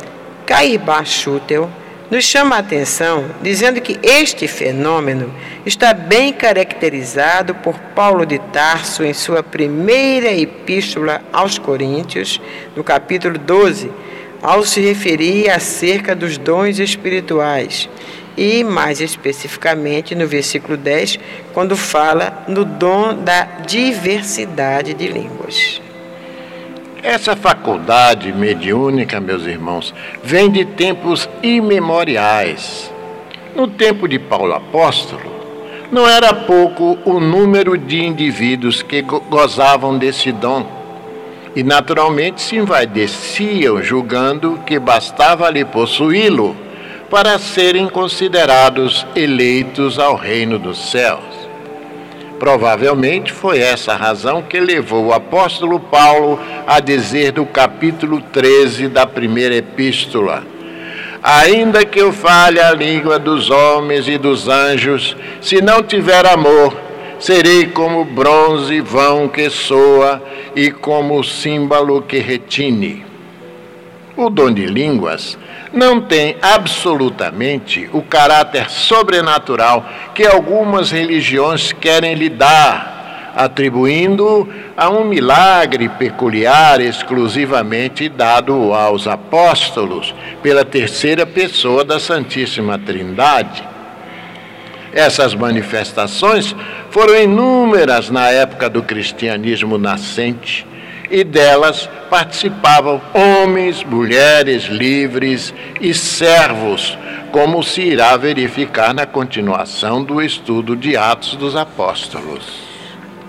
Cair 0.47 0.79
Bachutel 0.79 1.69
nos 2.13 2.27
chama 2.27 2.57
a 2.57 2.59
atenção 2.59 3.25
dizendo 3.41 3.81
que 3.81 3.99
este 4.03 4.47
fenômeno 4.47 5.35
está 5.65 5.95
bem 5.95 6.31
caracterizado 6.31 7.55
por 7.55 7.79
Paulo 7.95 8.27
de 8.27 8.39
Tarso 8.39 9.03
em 9.03 9.15
sua 9.15 9.43
primeira 9.43 10.31
epístola 10.31 11.23
aos 11.33 11.57
Coríntios, 11.57 12.39
no 12.77 12.85
capítulo 12.85 13.39
12, 13.39 13.91
ao 14.43 14.63
se 14.63 14.83
referir 14.83 15.49
acerca 15.49 16.15
dos 16.15 16.37
dons 16.37 16.79
espirituais. 16.79 17.89
E 18.37 18.63
mais 18.63 19.01
especificamente 19.01 20.15
no 20.15 20.27
versículo 20.27 20.77
10, 20.77 21.19
quando 21.55 21.79
fala 21.79 22.45
no 22.47 22.63
dom 22.63 23.15
da 23.15 23.45
diversidade 23.67 24.93
de 24.93 25.09
línguas. 25.09 25.81
Essa 27.03 27.35
faculdade 27.35 28.33
mediúnica, 28.33 29.19
meus 29.21 29.45
irmãos, 29.45 29.93
vem 30.23 30.49
de 30.49 30.65
tempos 30.65 31.29
imemoriais. 31.43 32.93
No 33.57 33.67
tempo 33.67 34.07
de 34.07 34.21
Paulo 34.21 34.55
Apóstolo, 34.55 35.33
não 35.91 36.09
era 36.09 36.33
pouco 36.33 36.97
o 37.05 37.19
número 37.19 37.77
de 37.77 38.05
indivíduos 38.05 38.83
que 38.83 39.03
gozavam 39.03 39.99
desse 39.99 40.31
dom. 40.31 40.65
E 41.57 41.65
naturalmente 41.65 42.41
se 42.41 42.55
envaideciam, 42.55 43.83
julgando 43.83 44.61
que 44.65 44.79
bastava 44.79 45.51
lhe 45.51 45.65
possuí-lo 45.65 46.57
para 47.11 47.37
serem 47.37 47.89
considerados 47.89 49.05
eleitos 49.17 49.99
ao 49.99 50.15
reino 50.15 50.57
dos 50.57 50.91
céus. 50.93 51.32
Provavelmente 52.43 53.33
foi 53.33 53.61
essa 53.61 53.93
a 53.93 53.97
razão 53.97 54.43
que 54.43 54.59
levou 54.59 55.07
o 55.07 55.13
apóstolo 55.13 55.79
Paulo 55.79 56.41
a 56.67 56.81
dizer 56.81 57.31
do 57.31 57.47
capítulo 57.47 58.21
13 58.21 58.89
da 58.89 59.07
primeira 59.07 59.55
epístola: 59.55 60.43
Ainda 61.23 61.85
que 61.85 62.01
eu 62.01 62.13
fale 62.13 62.59
a 62.59 62.73
língua 62.73 63.17
dos 63.17 63.49
homens 63.49 64.09
e 64.09 64.19
dos 64.19 64.49
anjos, 64.49 65.17
se 65.41 65.63
não 65.63 65.85
tiver 65.85 66.27
amor, 66.27 66.77
serei 67.21 67.67
como 67.67 68.05
bronze 68.05 68.81
vão 68.81 69.29
que 69.29 69.49
soa 69.49 70.21
e 70.57 70.73
como 70.73 71.23
símbolo 71.23 72.03
que 72.03 72.19
retine. 72.19 73.07
O 74.17 74.29
dom 74.29 74.51
de 74.53 74.67
línguas 74.67 75.39
não 75.73 76.01
tem 76.01 76.37
absolutamente 76.43 77.89
o 77.93 78.03
caráter 78.03 78.71
sobrenatural 78.71 79.89
que 80.15 80.27
algumas 80.27 80.91
religiões 80.91 81.73
querem 81.73 82.15
lhe 82.15 82.29
dar, 82.29 83.33
atribuindo 83.35 84.49
a 84.77 84.91
um 84.91 85.05
milagre 85.05 85.89
peculiar 85.89 86.81
exclusivamente 86.81 88.09
dado 88.09 88.75
aos 88.75 89.07
apóstolos 89.07 90.15
pela 90.43 90.65
terceira 90.65 91.25
pessoa 91.25 91.85
da 91.85 91.99
Santíssima 91.99 92.79
Trindade. 92.79 93.63
Essas 94.93 95.35
manifestações 95.35 96.55
foram 96.91 97.17
inúmeras 97.17 98.11
na 98.11 98.29
época 98.29 98.69
do 98.69 98.83
cristianismo 98.83 99.79
nascente 99.79 100.67
e 101.13 101.23
delas 101.23 101.91
participavam 102.09 102.99
homens, 103.13 103.85
mulheres 103.85 104.65
livres 104.65 105.53
e 105.79 105.93
servos, 105.93 106.97
como 107.31 107.63
se 107.63 107.83
irá 107.83 108.17
verificar 108.17 108.95
na 108.95 109.05
continuação 109.05 110.03
do 110.03 110.23
estudo 110.23 110.75
de 110.75 110.97
Atos 110.97 111.37
dos 111.37 111.55
Apóstolos. 111.55 112.63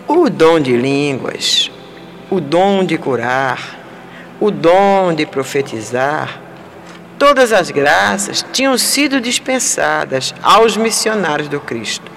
O 0.07 0.29
dom 0.29 0.61
de 0.61 0.77
línguas, 0.77 1.69
o 2.29 2.39
dom 2.39 2.86
de 2.86 2.97
curar, 2.97 3.77
o 4.39 4.49
dom 4.49 5.13
de 5.13 5.25
profetizar, 5.25 6.41
todas 7.19 7.51
as 7.51 7.69
graças 7.69 8.45
tinham 8.53 8.77
sido 8.77 9.19
dispensadas 9.19 10.34
aos 10.41 10.77
missionários 10.77 11.49
do 11.49 11.59
Cristo. 11.59 12.09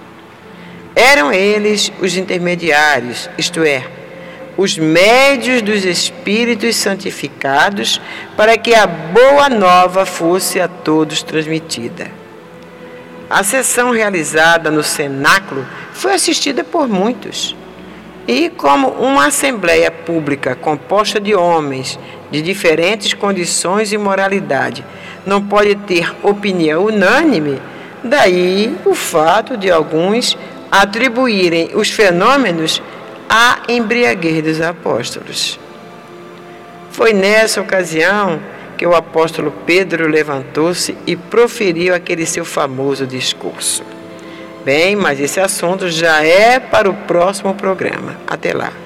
Eram 0.94 1.32
eles 1.32 1.92
os 2.00 2.16
intermediários, 2.16 3.28
isto 3.36 3.64
é, 3.64 3.95
os 4.57 4.78
médios 4.78 5.61
dos 5.61 5.84
Espíritos 5.84 6.76
santificados, 6.76 8.00
para 8.36 8.57
que 8.57 8.74
a 8.74 8.86
boa 8.86 9.48
nova 9.48 10.07
fosse 10.07 10.61
a 10.61 10.66
todos 10.66 11.22
transmitida. 11.22 12.11
A 13.28 13.42
sessão 13.42 13.90
realizada 13.90 14.70
no 14.70 14.82
cenáculo 14.82 15.66
foi 15.92 16.14
assistida 16.14 16.62
por 16.62 16.88
muitos. 16.88 17.57
E 18.26 18.50
como 18.50 18.88
uma 18.88 19.26
assembleia 19.26 19.90
pública 19.90 20.54
composta 20.57 21.20
de 21.20 21.34
homens 21.34 21.98
de 22.30 22.42
diferentes 22.42 23.14
condições 23.14 23.92
e 23.92 23.98
moralidade 23.98 24.84
não 25.24 25.42
pode 25.42 25.74
ter 25.74 26.12
opinião 26.22 26.86
unânime, 26.86 27.61
daí 28.02 28.76
o 28.84 28.94
fato 28.94 29.57
de 29.57 29.70
alguns 29.70 30.36
atribuírem 30.70 31.70
os 31.74 31.90
fenômenos 31.90 32.82
à 33.29 33.62
embriaguez 33.68 34.43
dos 34.43 34.61
apóstolos. 34.61 35.59
Foi 36.91 37.12
nessa 37.12 37.61
ocasião 37.61 38.41
que 38.77 38.87
o 38.87 38.95
apóstolo 38.95 39.53
Pedro 39.64 40.09
levantou-se 40.09 40.97
e 41.07 41.16
proferiu 41.16 41.95
aquele 41.95 42.27
seu 42.27 42.45
famoso 42.45 43.07
discurso. 43.07 43.83
Bem, 44.64 44.97
mas 44.97 45.20
esse 45.20 45.41
assunto 45.41 45.89
já 45.89 46.24
é 46.24 46.59
para 46.59 46.91
o 46.91 46.95
próximo 46.95 47.55
programa. 47.55 48.16
Até 48.27 48.53
lá. 48.53 48.86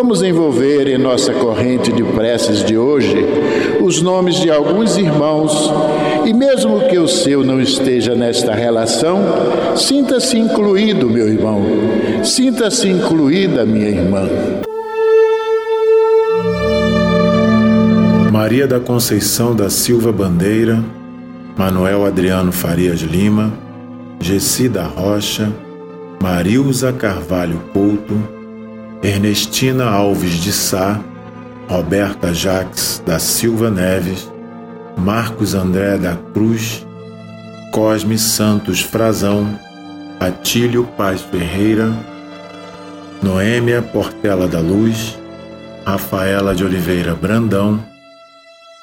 Vamos 0.00 0.22
envolver 0.22 0.86
em 0.86 0.96
nossa 0.96 1.32
corrente 1.32 1.90
de 1.90 2.04
preces 2.04 2.62
de 2.62 2.78
hoje 2.78 3.16
os 3.82 4.00
nomes 4.00 4.36
de 4.36 4.48
alguns 4.48 4.96
irmãos 4.96 5.72
e, 6.24 6.32
mesmo 6.32 6.82
que 6.88 6.96
o 6.96 7.08
seu 7.08 7.42
não 7.42 7.60
esteja 7.60 8.14
nesta 8.14 8.54
relação, 8.54 9.18
sinta-se 9.76 10.38
incluído, 10.38 11.10
meu 11.10 11.28
irmão, 11.28 11.64
sinta-se 12.22 12.86
incluída, 12.86 13.66
minha 13.66 13.88
irmã. 13.88 14.28
Maria 18.30 18.68
da 18.68 18.78
Conceição 18.78 19.52
da 19.52 19.68
Silva 19.68 20.12
Bandeira, 20.12 20.80
Manuel 21.56 22.06
Adriano 22.06 22.52
Farias 22.52 23.00
Lima, 23.00 23.52
Gessi 24.20 24.68
da 24.68 24.84
Rocha, 24.84 25.52
Marilza 26.22 26.92
Carvalho 26.92 27.60
Couto, 27.72 28.37
Ernestina 29.02 29.88
Alves 29.88 30.34
de 30.34 30.52
Sá, 30.52 31.00
Roberta 31.68 32.34
Jaques 32.34 33.00
da 33.06 33.18
Silva 33.18 33.70
Neves, 33.70 34.30
Marcos 34.96 35.54
André 35.54 35.96
da 35.96 36.16
Cruz, 36.32 36.84
Cosme 37.70 38.18
Santos 38.18 38.80
Frazão, 38.80 39.56
Atílio 40.18 40.82
Paz 40.96 41.20
Ferreira, 41.20 41.92
Noêmia 43.22 43.80
Portela 43.80 44.48
da 44.48 44.58
Luz, 44.58 45.16
Rafaela 45.86 46.52
de 46.52 46.64
Oliveira 46.64 47.14
Brandão, 47.14 47.80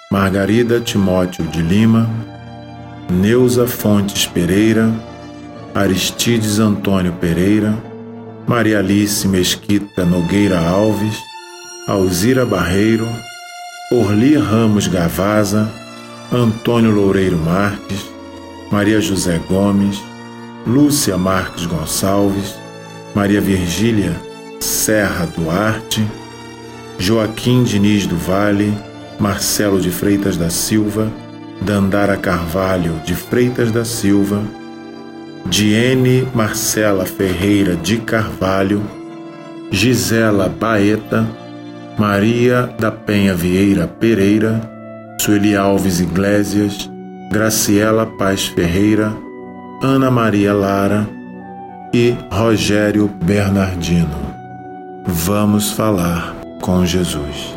Margarida 0.10 0.80
Timóteo 0.80 1.46
de 1.48 1.62
Lima, 1.62 2.10
Neuza 3.10 3.68
Fontes 3.68 4.26
Pereira, 4.26 4.94
Aristides 5.74 6.58
Antônio 6.60 7.12
Pereira, 7.14 7.76
Maria 8.48 8.78
Alice 8.78 9.28
Mesquita 9.28 10.06
Nogueira 10.06 10.60
Alves, 10.60 11.18
Alzira 11.88 12.46
Barreiro, 12.46 13.08
Orli 13.92 14.36
Ramos 14.36 14.88
Gavaza, 14.88 15.72
Antônio 16.32 16.92
Loureiro 16.92 17.38
Marques, 17.38 18.06
Maria 18.72 19.02
José 19.02 19.40
Gomes, 19.50 20.00
Lúcia 20.68 21.18
Marques 21.18 21.66
Gonçalves, 21.66 22.56
Maria 23.16 23.42
Virgília 23.42 24.16
Serra 24.60 25.26
Duarte, 25.26 26.06
Joaquim 27.00 27.64
Diniz 27.64 28.06
do 28.06 28.16
Vale, 28.16 28.78
Marcelo 29.20 29.82
de 29.82 29.90
Freitas 29.90 30.38
da 30.38 30.52
Silva, 30.52 31.12
Dandara 31.62 32.16
Carvalho 32.16 32.94
de 33.04 33.16
Freitas 33.16 33.72
da 33.72 33.84
Silva, 33.84 34.44
Diene 35.46 36.28
Marcela 36.34 37.06
Ferreira 37.06 37.76
de 37.76 37.98
Carvalho, 37.98 38.82
Gisela 39.72 40.50
Baeta, 40.50 41.26
Maria 41.98 42.70
da 42.80 42.92
Penha 42.92 43.34
Vieira 43.34 43.88
Pereira, 43.88 44.62
Sueli 45.22 45.56
Alves 45.56 46.00
Iglesias, 46.00 46.90
Graciela 47.32 48.06
Paz 48.06 48.48
Ferreira, 48.48 49.14
Ana 49.82 50.10
Maria 50.10 50.54
Lara 50.54 51.08
e 51.94 52.16
Rogério 52.32 53.08
Bernardino. 53.08 54.34
Vamos 55.08 55.72
falar 55.72 56.36
com 56.62 56.86
Jesus. 56.86 57.55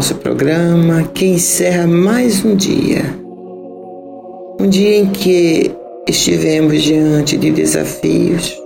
Nosso 0.00 0.14
programa, 0.14 1.02
que 1.12 1.26
encerra 1.26 1.86
mais 1.86 2.42
um 2.42 2.56
dia, 2.56 3.02
um 4.58 4.66
dia 4.66 4.96
em 4.96 5.04
que 5.04 5.70
estivemos 6.08 6.82
diante 6.82 7.36
de 7.36 7.50
desafios, 7.50 8.58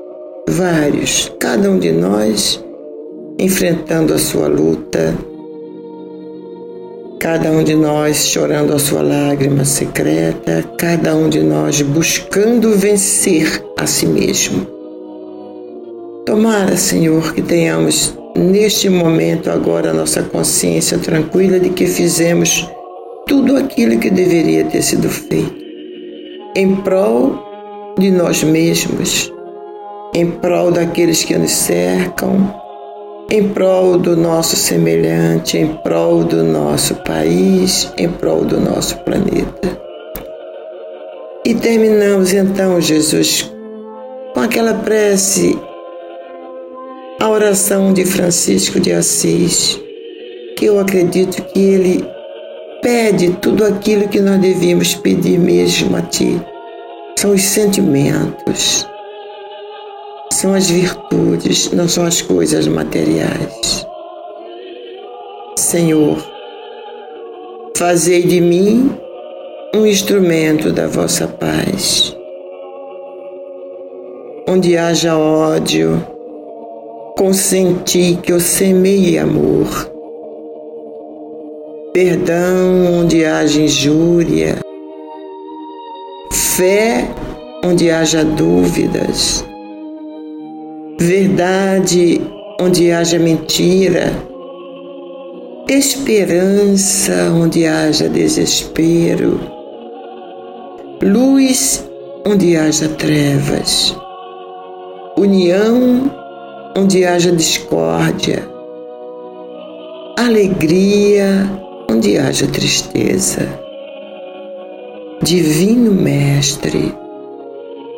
vários, 0.48 1.32
cada 1.40 1.68
um 1.68 1.80
de 1.80 1.90
nós 1.90 2.64
enfrentando 3.36 4.14
a 4.14 4.18
sua 4.18 4.46
luta, 4.46 5.12
cada 7.18 7.50
um 7.50 7.64
de 7.64 7.74
nós 7.74 8.28
chorando 8.28 8.72
a 8.72 8.78
sua 8.78 9.02
lágrima 9.02 9.64
secreta, 9.64 10.62
cada 10.78 11.16
um 11.16 11.28
de 11.28 11.40
nós 11.40 11.82
buscando 11.82 12.76
vencer 12.76 13.60
a 13.76 13.88
si 13.88 14.06
mesmo. 14.06 14.64
Tomara, 16.24 16.76
Senhor, 16.76 17.34
que 17.34 17.42
tenhamos 17.42 18.16
neste 18.36 18.88
momento 18.88 19.50
agora 19.50 19.92
nossa 19.92 20.22
consciência 20.22 20.98
tranquila 20.98 21.58
de 21.60 21.70
que 21.70 21.86
fizemos 21.86 22.68
tudo 23.26 23.56
aquilo 23.56 23.98
que 23.98 24.10
deveria 24.10 24.64
ter 24.64 24.82
sido 24.82 25.08
feito 25.08 25.64
em 26.56 26.76
prol 26.76 27.38
de 27.98 28.10
nós 28.10 28.44
mesmos, 28.44 29.32
em 30.14 30.30
prol 30.30 30.70
daqueles 30.70 31.24
que 31.24 31.36
nos 31.36 31.50
cercam, 31.50 32.54
em 33.30 33.48
prol 33.48 33.98
do 33.98 34.16
nosso 34.16 34.54
semelhante, 34.54 35.58
em 35.58 35.68
prol 35.78 36.22
do 36.22 36.44
nosso 36.44 36.94
país, 36.96 37.92
em 37.98 38.08
prol 38.08 38.44
do 38.44 38.60
nosso 38.60 38.98
planeta. 38.98 39.78
E 41.44 41.54
terminamos 41.54 42.32
então, 42.32 42.80
Jesus, 42.80 43.50
com 44.32 44.40
aquela 44.40 44.74
prece, 44.74 45.58
a 47.24 47.30
oração 47.30 47.94
de 47.94 48.04
Francisco 48.04 48.78
de 48.78 48.92
Assis, 48.92 49.80
que 50.58 50.66
eu 50.66 50.78
acredito 50.78 51.42
que 51.42 51.58
ele 51.58 52.06
pede 52.82 53.30
tudo 53.40 53.64
aquilo 53.64 54.06
que 54.08 54.20
nós 54.20 54.38
devíamos 54.38 54.94
pedir 54.94 55.38
mesmo 55.38 55.96
a 55.96 56.02
Ti. 56.02 56.38
São 57.18 57.32
os 57.32 57.40
sentimentos 57.42 58.86
são 60.30 60.52
as 60.52 60.68
virtudes, 60.68 61.70
não 61.72 61.88
são 61.88 62.04
as 62.04 62.20
coisas 62.20 62.68
materiais. 62.68 63.86
Senhor, 65.56 66.18
fazei 67.74 68.22
de 68.24 68.38
mim 68.38 68.94
um 69.74 69.86
instrumento 69.86 70.70
da 70.70 70.86
vossa 70.88 71.26
paz. 71.26 72.14
Onde 74.46 74.76
haja 74.76 75.16
ódio, 75.16 76.13
consenti 77.16 78.18
que 78.22 78.32
eu 78.32 78.40
semeie 78.40 79.18
amor. 79.18 79.90
Perdão 81.92 83.00
onde 83.00 83.24
haja 83.24 83.60
injúria. 83.60 84.58
Fé 86.30 87.08
onde 87.64 87.90
haja 87.90 88.24
dúvidas 88.24 89.44
verdade 91.04 92.20
onde 92.60 92.90
haja 92.90 93.18
mentira, 93.18 94.10
esperança 95.68 97.30
onde 97.30 97.66
haja 97.66 98.08
desespero, 98.08 99.38
luz 101.02 101.84
onde 102.26 102.56
haja 102.56 102.88
trevas, 102.88 103.94
união 105.18 106.10
onde 106.76 107.04
haja 107.04 107.30
discórdia, 107.30 108.48
alegria 110.18 111.48
onde 111.90 112.18
haja 112.18 112.46
tristeza. 112.48 113.46
Divino 115.22 115.92
Mestre, 115.92 116.92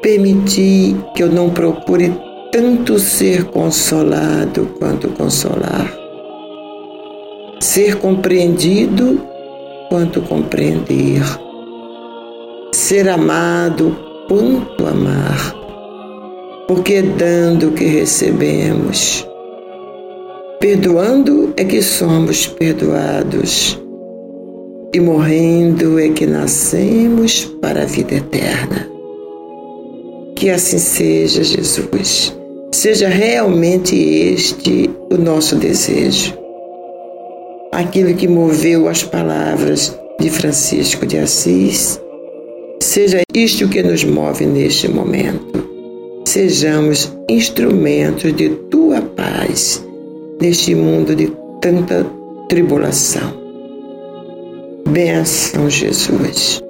permiti 0.02 0.94
que 1.14 1.22
eu 1.22 1.28
não 1.28 1.50
procure 1.50 2.14
tanto 2.52 2.98
ser 2.98 3.44
consolado 3.46 4.66
quanto 4.78 5.08
consolar, 5.08 5.92
ser 7.58 7.96
compreendido 7.96 9.20
quanto 9.88 10.20
compreender, 10.22 11.22
ser 12.72 13.08
amado 13.08 13.96
quanto 14.28 14.86
amar, 14.86 15.55
porque 16.66 17.00
dando 17.00 17.70
que 17.72 17.84
recebemos, 17.84 19.26
perdoando 20.58 21.52
é 21.56 21.64
que 21.64 21.80
somos 21.80 22.46
perdoados. 22.46 23.80
E 24.92 25.00
morrendo 25.00 25.98
é 25.98 26.08
que 26.08 26.26
nascemos 26.26 27.44
para 27.60 27.82
a 27.82 27.86
vida 27.86 28.14
eterna. 28.14 28.88
Que 30.34 30.48
assim 30.48 30.78
seja, 30.78 31.44
Jesus. 31.44 32.34
Seja 32.72 33.08
realmente 33.08 33.94
este 33.94 34.88
o 35.10 35.18
nosso 35.18 35.56
desejo. 35.56 36.34
Aquilo 37.72 38.14
que 38.14 38.26
moveu 38.26 38.88
as 38.88 39.02
palavras 39.02 39.94
de 40.18 40.30
Francisco 40.30 41.04
de 41.04 41.18
Assis, 41.18 42.00
seja 42.80 43.20
isto 43.34 43.68
que 43.68 43.82
nos 43.82 44.02
move 44.02 44.46
neste 44.46 44.88
momento. 44.88 45.75
Sejamos 46.36 47.10
instrumentos 47.30 48.36
de 48.36 48.50
tua 48.70 49.00
paz 49.00 49.82
neste 50.38 50.74
mundo 50.74 51.16
de 51.16 51.32
tanta 51.62 52.04
tribulação. 52.46 53.32
Benção, 54.86 55.70
Jesus. 55.70 56.62